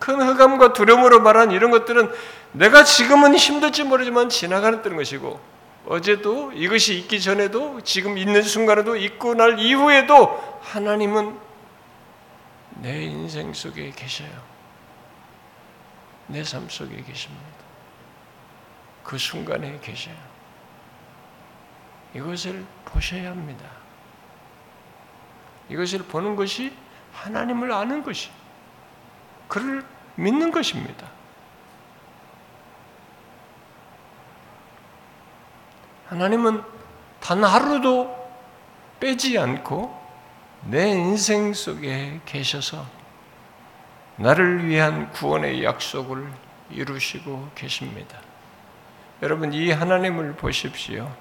큰 0.00 0.20
흑암과 0.20 0.72
두려움으로 0.72 1.20
말한 1.20 1.52
이런 1.52 1.70
것들은 1.70 2.10
내가 2.52 2.82
지금은 2.82 3.36
힘들지 3.36 3.84
모르지만 3.84 4.28
지나가는 4.30 4.82
것이고 4.96 5.38
어제도 5.86 6.50
이것이 6.52 6.98
있기 6.98 7.20
전에도 7.20 7.80
지금 7.82 8.18
있는 8.18 8.42
순간에도 8.42 8.96
있고 8.96 9.34
날 9.34 9.58
이후에도 9.60 10.58
하나님은 10.62 11.38
내 12.82 13.02
인생 13.02 13.52
속에 13.52 13.92
계셔요. 13.94 14.50
내 16.28 16.42
삶 16.42 16.68
속에 16.70 17.02
계십니다. 17.02 17.44
그 19.04 19.18
순간에 19.18 19.78
계셔요. 19.80 20.14
이것을 22.14 22.64
보셔야 22.84 23.30
합니다. 23.30 23.64
이것을 25.68 26.00
보는 26.04 26.36
것이 26.36 26.72
하나님을 27.12 27.72
아는 27.72 28.02
것이 28.02 28.30
그를 29.50 29.84
믿는 30.14 30.50
것입니다. 30.50 31.06
하나님은 36.08 36.62
단 37.20 37.44
하루도 37.44 38.16
빼지 38.98 39.38
않고 39.38 39.98
내 40.64 40.88
인생 40.88 41.52
속에 41.52 42.20
계셔서 42.24 42.86
나를 44.16 44.66
위한 44.66 45.10
구원의 45.12 45.64
약속을 45.64 46.30
이루시고 46.70 47.50
계십니다. 47.54 48.18
여러분, 49.22 49.52
이 49.52 49.70
하나님을 49.70 50.34
보십시오. 50.36 51.14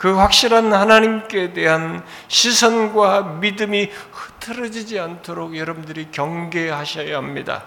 그 0.00 0.14
확실한 0.14 0.72
하나님께 0.72 1.52
대한 1.52 2.02
시선과 2.28 3.36
믿음이 3.42 3.90
흐트러지지 4.12 4.98
않도록 4.98 5.58
여러분들이 5.58 6.08
경계하셔야 6.10 7.18
합니다. 7.18 7.64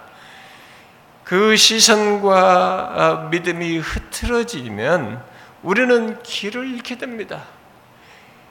그 1.24 1.56
시선과 1.56 3.28
믿음이 3.30 3.78
흐트러지면 3.78 5.24
우리는 5.62 6.24
길을 6.24 6.68
잃게 6.70 6.98
됩니다. 6.98 7.44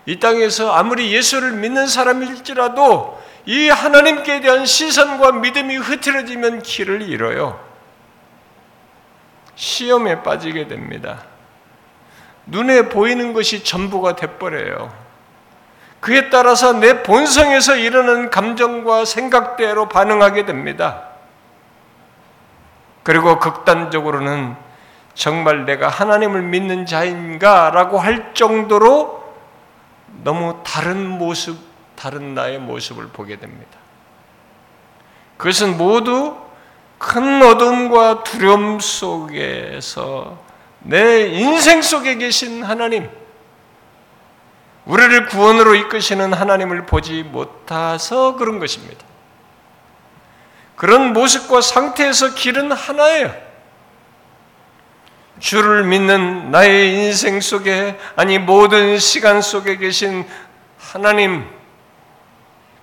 이 0.06 0.20
땅에서 0.20 0.72
아무리 0.72 1.12
예수를 1.12 1.50
믿는 1.50 1.88
사람일지라도 1.88 3.20
이 3.46 3.68
하나님께 3.68 4.42
대한 4.42 4.64
시선과 4.64 5.32
믿음이 5.32 5.76
흐트러지면 5.78 6.62
길을 6.62 7.02
잃어요. 7.02 7.58
시험에 9.56 10.22
빠지게 10.22 10.68
됩니다. 10.68 11.31
눈에 12.46 12.88
보이는 12.88 13.32
것이 13.32 13.64
전부가 13.64 14.16
돼버려요. 14.16 14.92
그에 16.00 16.30
따라서 16.30 16.72
내 16.72 17.02
본성에서 17.02 17.76
일어나는 17.76 18.30
감정과 18.30 19.04
생각대로 19.04 19.88
반응하게 19.88 20.44
됩니다. 20.44 21.04
그리고 23.04 23.38
극단적으로는 23.38 24.56
정말 25.14 25.64
내가 25.64 25.88
하나님을 25.88 26.42
믿는 26.42 26.86
자인가라고 26.86 27.98
할 27.98 28.34
정도로 28.34 29.22
너무 30.24 30.58
다른 30.64 31.06
모습, 31.06 31.58
다른 31.96 32.34
나의 32.34 32.58
모습을 32.58 33.08
보게 33.08 33.38
됩니다. 33.38 33.78
그것은 35.36 35.76
모두 35.76 36.36
큰 36.98 37.42
어둠과 37.42 38.22
두려움 38.22 38.80
속에서 38.80 40.38
내 40.84 41.28
인생 41.28 41.82
속에 41.82 42.16
계신 42.16 42.62
하나님, 42.62 43.08
우리를 44.84 45.26
구원으로 45.26 45.74
이끄시는 45.76 46.32
하나님을 46.32 46.86
보지 46.86 47.22
못해서 47.22 48.36
그런 48.36 48.58
것입니다. 48.58 49.04
그런 50.76 51.12
모습과 51.12 51.60
상태에서 51.60 52.34
길은 52.34 52.72
하나예요. 52.72 53.32
주를 55.38 55.84
믿는 55.84 56.50
나의 56.50 57.06
인생 57.06 57.40
속에 57.40 57.98
아니 58.16 58.38
모든 58.38 58.98
시간 58.98 59.40
속에 59.42 59.76
계신 59.76 60.26
하나님 60.78 61.48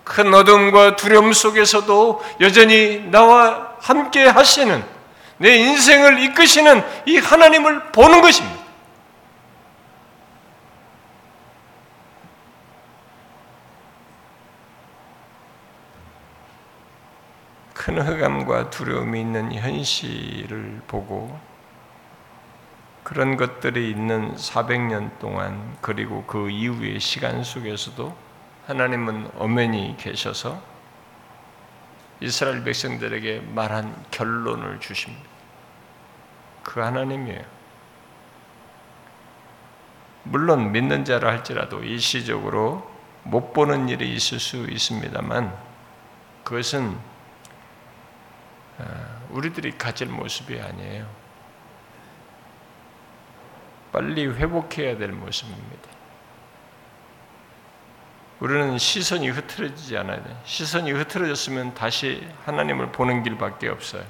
큰 0.04 0.32
어둠과 0.34 0.96
두려움 0.96 1.32
속에서도 1.32 2.22
여전히 2.40 3.06
나와 3.10 3.74
함께 3.80 4.26
하시는 4.26 4.82
내 5.40 5.56
인생을 5.56 6.18
이끄시는 6.18 6.82
이 7.06 7.16
하나님을 7.16 7.92
보는 7.92 8.20
것입니다. 8.20 8.60
큰 17.72 17.98
흑암과 17.98 18.68
두려움이 18.68 19.18
있는 19.18 19.54
현실을 19.54 20.82
보고 20.86 21.40
그런 23.02 23.38
것들이 23.38 23.88
있는 23.88 24.34
400년 24.34 25.18
동안 25.20 25.74
그리고 25.80 26.22
그 26.26 26.50
이후의 26.50 27.00
시간 27.00 27.42
속에서도 27.42 28.14
하나님은 28.66 29.30
엄연히 29.38 29.96
계셔서 29.98 30.69
이스라엘 32.20 32.62
백성들에게 32.62 33.40
말한 33.54 34.04
결론을 34.10 34.80
주십니다. 34.80 35.28
그 36.62 36.80
하나님이에요. 36.80 37.42
물론 40.24 40.72
믿는 40.72 41.04
자라 41.04 41.30
할지라도 41.30 41.82
일시적으로 41.82 42.88
못 43.22 43.52
보는 43.52 43.88
일이 43.88 44.14
있을 44.14 44.38
수 44.38 44.66
있습니다만 44.68 45.56
그것은 46.44 46.98
어, 48.78 49.26
우리들이 49.30 49.76
가질 49.76 50.08
모습이 50.08 50.60
아니에요. 50.60 51.06
빨리 53.92 54.26
회복해야 54.26 54.96
될 54.96 55.12
모습입니다. 55.12 55.99
우리는 58.40 58.78
시선이 58.78 59.28
흐트러지지 59.28 59.98
않아야 59.98 60.22
돼. 60.22 60.34
시선이 60.44 60.92
흐트러졌으면 60.92 61.74
다시 61.74 62.26
하나님을 62.46 62.90
보는 62.90 63.22
길밖에 63.22 63.68
없어요. 63.68 64.02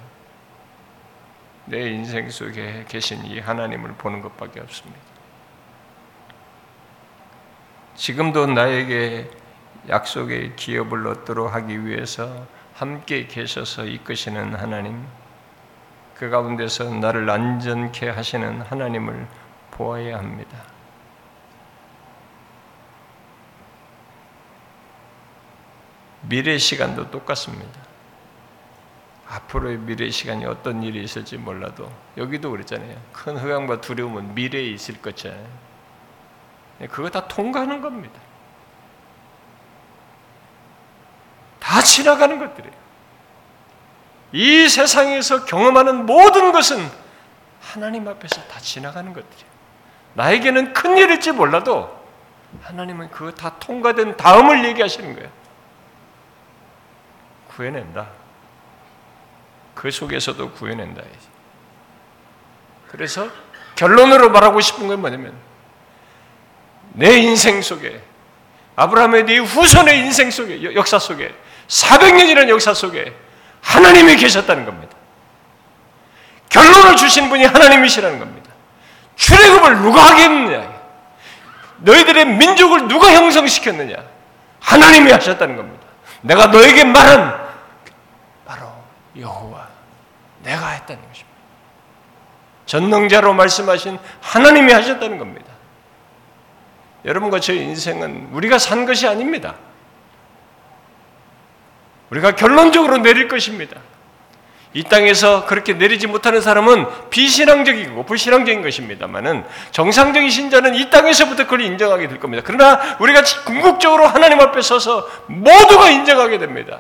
내 1.66 1.90
인생 1.90 2.30
속에 2.30 2.84
계신 2.88 3.24
이 3.26 3.40
하나님을 3.40 3.94
보는 3.94 4.22
것밖에 4.22 4.60
없습니다. 4.60 5.00
지금도 7.96 8.46
나에게 8.46 9.30
약속의 9.88 10.54
기업을 10.56 11.06
얻도록 11.08 11.52
하기 11.52 11.84
위해서 11.86 12.46
함께 12.74 13.26
계셔서 13.26 13.84
이끄시는 13.84 14.54
하나님, 14.54 15.04
그 16.14 16.30
가운데서 16.30 16.94
나를 16.94 17.28
안전케 17.28 18.08
하시는 18.08 18.62
하나님을 18.62 19.26
보아야 19.70 20.18
합니다. 20.18 20.56
미래 26.22 26.58
시간도 26.58 27.10
똑같습니다. 27.10 27.80
앞으로의 29.28 29.78
미래 29.78 30.10
시간이 30.10 30.44
어떤 30.44 30.82
일이 30.82 31.02
있을지 31.02 31.36
몰라도 31.36 31.90
여기도 32.16 32.50
그랬잖아요. 32.50 32.96
큰 33.12 33.36
흑암과 33.36 33.80
두려움은 33.80 34.34
미래에 34.34 34.62
있을 34.70 35.00
것이잖아요. 35.00 35.46
그거 36.90 37.08
다 37.10 37.28
통과하는 37.28 37.80
겁니다. 37.80 38.18
다 41.60 41.80
지나가는 41.80 42.38
것들이에요. 42.38 42.74
이 44.32 44.68
세상에서 44.68 45.44
경험하는 45.44 46.06
모든 46.06 46.52
것은 46.52 46.78
하나님 47.60 48.08
앞에서 48.08 48.42
다 48.48 48.58
지나가는 48.58 49.12
것들이에요. 49.12 49.50
나에게는 50.14 50.72
큰 50.72 50.96
일일지 50.96 51.30
몰라도 51.32 52.00
하나님은 52.62 53.10
그거 53.10 53.30
다 53.30 53.56
통과된 53.60 54.16
다음을 54.16 54.64
얘기하시는 54.64 55.14
거예요. 55.14 55.30
구해낸다. 57.60 58.06
그 59.74 59.90
속에서도 59.90 60.52
구해낸다. 60.52 61.02
그래서 62.88 63.28
결론으로 63.74 64.30
말하고 64.30 64.60
싶은 64.60 64.88
건 64.88 65.00
뭐냐면 65.00 65.34
내 66.92 67.18
인생 67.18 67.60
속에 67.60 68.02
아브라함의 68.76 69.26
네 69.26 69.38
후손의 69.38 69.98
인생 69.98 70.30
속에 70.30 70.74
역사 70.74 70.98
속에 70.98 71.34
400년이라는 71.68 72.48
역사 72.48 72.72
속에 72.72 73.14
하나님이 73.60 74.16
계셨다는 74.16 74.64
겁니다. 74.64 74.96
결론을 76.48 76.96
주신 76.96 77.28
분이 77.28 77.44
하나님이시라는 77.44 78.18
겁니다. 78.18 78.50
출애굽을 79.16 79.82
누가 79.82 80.02
하겠느냐? 80.10 80.80
너희들의 81.78 82.24
민족을 82.26 82.88
누가 82.88 83.12
형성시켰느냐? 83.12 83.96
하나님이 84.60 85.12
하셨다는 85.12 85.56
겁니다. 85.56 85.86
내가 86.22 86.46
너에게 86.46 86.84
말한 86.84 87.49
여호와 89.18 89.68
내가 90.42 90.68
했다는 90.68 91.02
것입니다. 91.08 91.30
전능자로 92.66 93.32
말씀하신 93.34 93.98
하나님이 94.20 94.72
하셨다는 94.72 95.18
겁니다. 95.18 95.46
여러분과 97.04 97.40
저의 97.40 97.62
인생은 97.64 98.28
우리가 98.32 98.58
산 98.58 98.86
것이 98.86 99.06
아닙니다. 99.06 99.56
우리가 102.10 102.32
결론적으로 102.32 102.98
내릴 102.98 103.28
것입니다. 103.28 103.76
이 104.72 104.84
땅에서 104.84 105.46
그렇게 105.46 105.72
내리지 105.72 106.06
못하는 106.06 106.40
사람은 106.40 107.10
비신앙적이고 107.10 108.04
불신앙적인 108.04 108.62
것입니다만은 108.62 109.44
정상적인 109.72 110.30
신자는 110.30 110.76
이 110.76 110.90
땅에서부터 110.90 111.44
그걸 111.44 111.62
인정하게 111.62 112.06
될 112.06 112.20
겁니다. 112.20 112.44
그러나 112.46 112.96
우리가 113.00 113.22
궁극적으로 113.44 114.06
하나님 114.06 114.40
앞에 114.40 114.62
서서 114.62 115.08
모두가 115.26 115.90
인정하게 115.90 116.38
됩니다. 116.38 116.78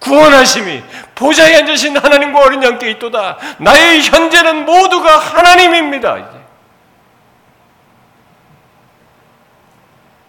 구원하심이 0.00 0.82
보좌에 1.14 1.56
앉으신 1.56 1.96
하나님과 1.96 2.40
어린 2.40 2.62
양께 2.62 2.90
있도다. 2.92 3.38
나의 3.58 4.02
현재는 4.02 4.64
모두가 4.64 5.18
하나님입니다. 5.18 6.18
이제. 6.18 6.36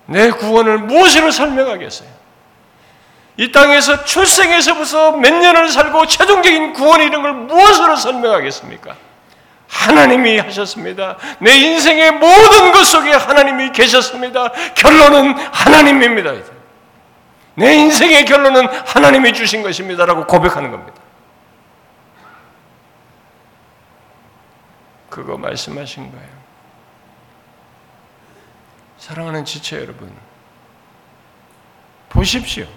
내 0.07 0.31
구원을 0.31 0.79
무엇으로 0.79 1.31
설명하겠어요? 1.31 2.17
이 3.35 3.51
땅에서 3.51 4.03
출생에서부터 4.03 5.11
몇 5.11 5.31
년을 5.33 5.69
살고 5.69 6.07
최종적인 6.07 6.73
구원 6.73 7.01
이런 7.01 7.21
걸 7.21 7.33
무엇으로 7.33 7.95
설명하겠습니까? 7.95 8.95
하나님이 9.67 10.39
하셨습니다. 10.39 11.17
내 11.39 11.55
인생의 11.55 12.13
모든 12.13 12.71
것 12.71 12.85
속에 12.85 13.11
하나님이 13.11 13.71
계셨습니다. 13.73 14.51
결론은 14.75 15.33
하나님입니다. 15.51 16.31
내 17.57 17.73
인생의 17.73 18.25
결론은 18.25 18.67
하나님이 18.67 19.33
주신 19.33 19.63
것입니다라고 19.63 20.27
고백하는 20.27 20.69
겁니다. 20.69 21.01
그거 25.09 25.37
말씀하신 25.37 26.11
거예요. 26.11 26.29
사랑하는 28.99 29.43
지체 29.43 29.77
여러분, 29.77 30.15
보십시오. 32.09 32.67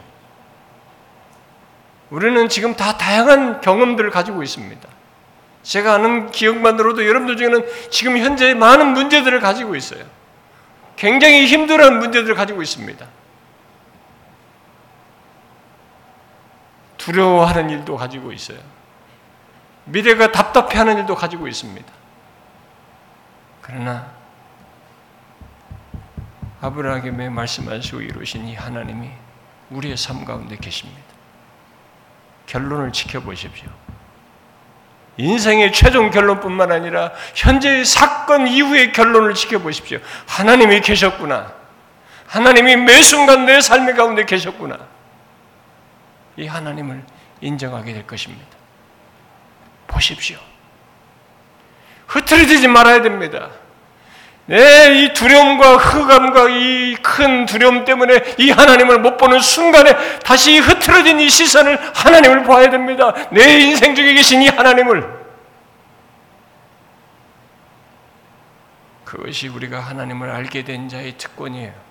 우리는 2.09 2.49
지금 2.49 2.74
다 2.74 2.97
다양한 2.97 3.61
경험들을 3.61 4.11
가지고 4.11 4.43
있습니다. 4.43 4.89
제가 5.62 5.93
아는 5.93 6.31
기억만으로도 6.31 7.07
여러분들 7.07 7.37
중에는 7.37 7.66
지금 7.91 8.16
현재 8.16 8.55
많은 8.55 8.95
문제들을 8.95 9.41
가지고 9.41 9.76
있어요. 9.76 10.05
굉장히 10.97 11.45
힘들어하는 11.45 11.99
문제들을 11.99 12.35
가지고 12.35 12.62
있습니다. 12.62 13.20
두려워하는 17.01 17.70
일도 17.70 17.96
가지고 17.96 18.30
있어요. 18.30 18.59
미래가 19.86 20.32
답답해하는 20.32 20.98
일도 20.98 21.14
가지고 21.14 21.48
있습니다. 21.48 21.90
그러나 23.62 24.12
아브라함에 26.61 27.30
말씀하시고 27.30 28.03
이루신 28.03 28.46
이 28.48 28.55
하나님이 28.55 29.09
우리의 29.70 29.96
삶 29.96 30.26
가운데 30.26 30.57
계십니다. 30.57 31.01
결론을 32.46 32.92
지켜보십시오. 32.92 33.68
인생의 35.16 35.72
최종 35.72 36.11
결론뿐만 36.11 36.70
아니라 36.70 37.12
현재의 37.34 37.86
사건 37.86 38.46
이후의 38.46 38.92
결론을 38.92 39.34
지켜보십시오. 39.34 40.01
하나님이 40.26 40.80
계셨구나. 40.82 41.55
하나님이 42.26 42.76
매 42.76 43.01
순간 43.01 43.46
내 43.46 43.61
삶의 43.61 43.96
가운데 43.96 44.24
계셨구나. 44.26 44.99
이 46.37 46.47
하나님을 46.47 47.03
인정하게 47.41 47.93
될 47.93 48.07
것입니다. 48.07 48.47
보십시오. 49.87 50.39
흐트러지지 52.07 52.68
말아야 52.68 53.03
됩니다. 53.03 53.51
네, 54.47 55.05
이 55.05 55.12
두려움과 55.12 55.76
흑암과 55.76 56.49
이 56.51 56.81
큰 57.03 57.45
두려움 57.47 57.85
때문에 57.85 58.35
이 58.39 58.51
하나님을 58.51 59.01
못 59.01 59.16
보는 59.16 59.41
순간에 59.41 59.95
다시 60.20 60.59
흐트러진 60.59 61.20
이 61.20 61.28
시선을 61.28 61.78
하나님을 61.95 62.45
봐야 62.45 62.70
됩니다. 62.70 63.12
내 63.31 63.61
인생 63.61 63.95
중에 63.95 64.14
계신 64.14 64.43
이 64.43 64.49
하나님을. 64.49 65.20
그것이 69.05 69.49
우리가 69.49 69.81
하나님을 69.81 70.31
알게 70.31 70.64
된 70.64 70.89
자의 70.89 71.16
특권이에요. 71.18 71.89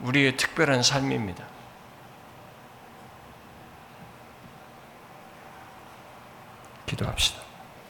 우리의 0.00 0.36
특별한 0.36 0.82
삶입니다. 0.82 1.44
기도합시다. 6.86 7.47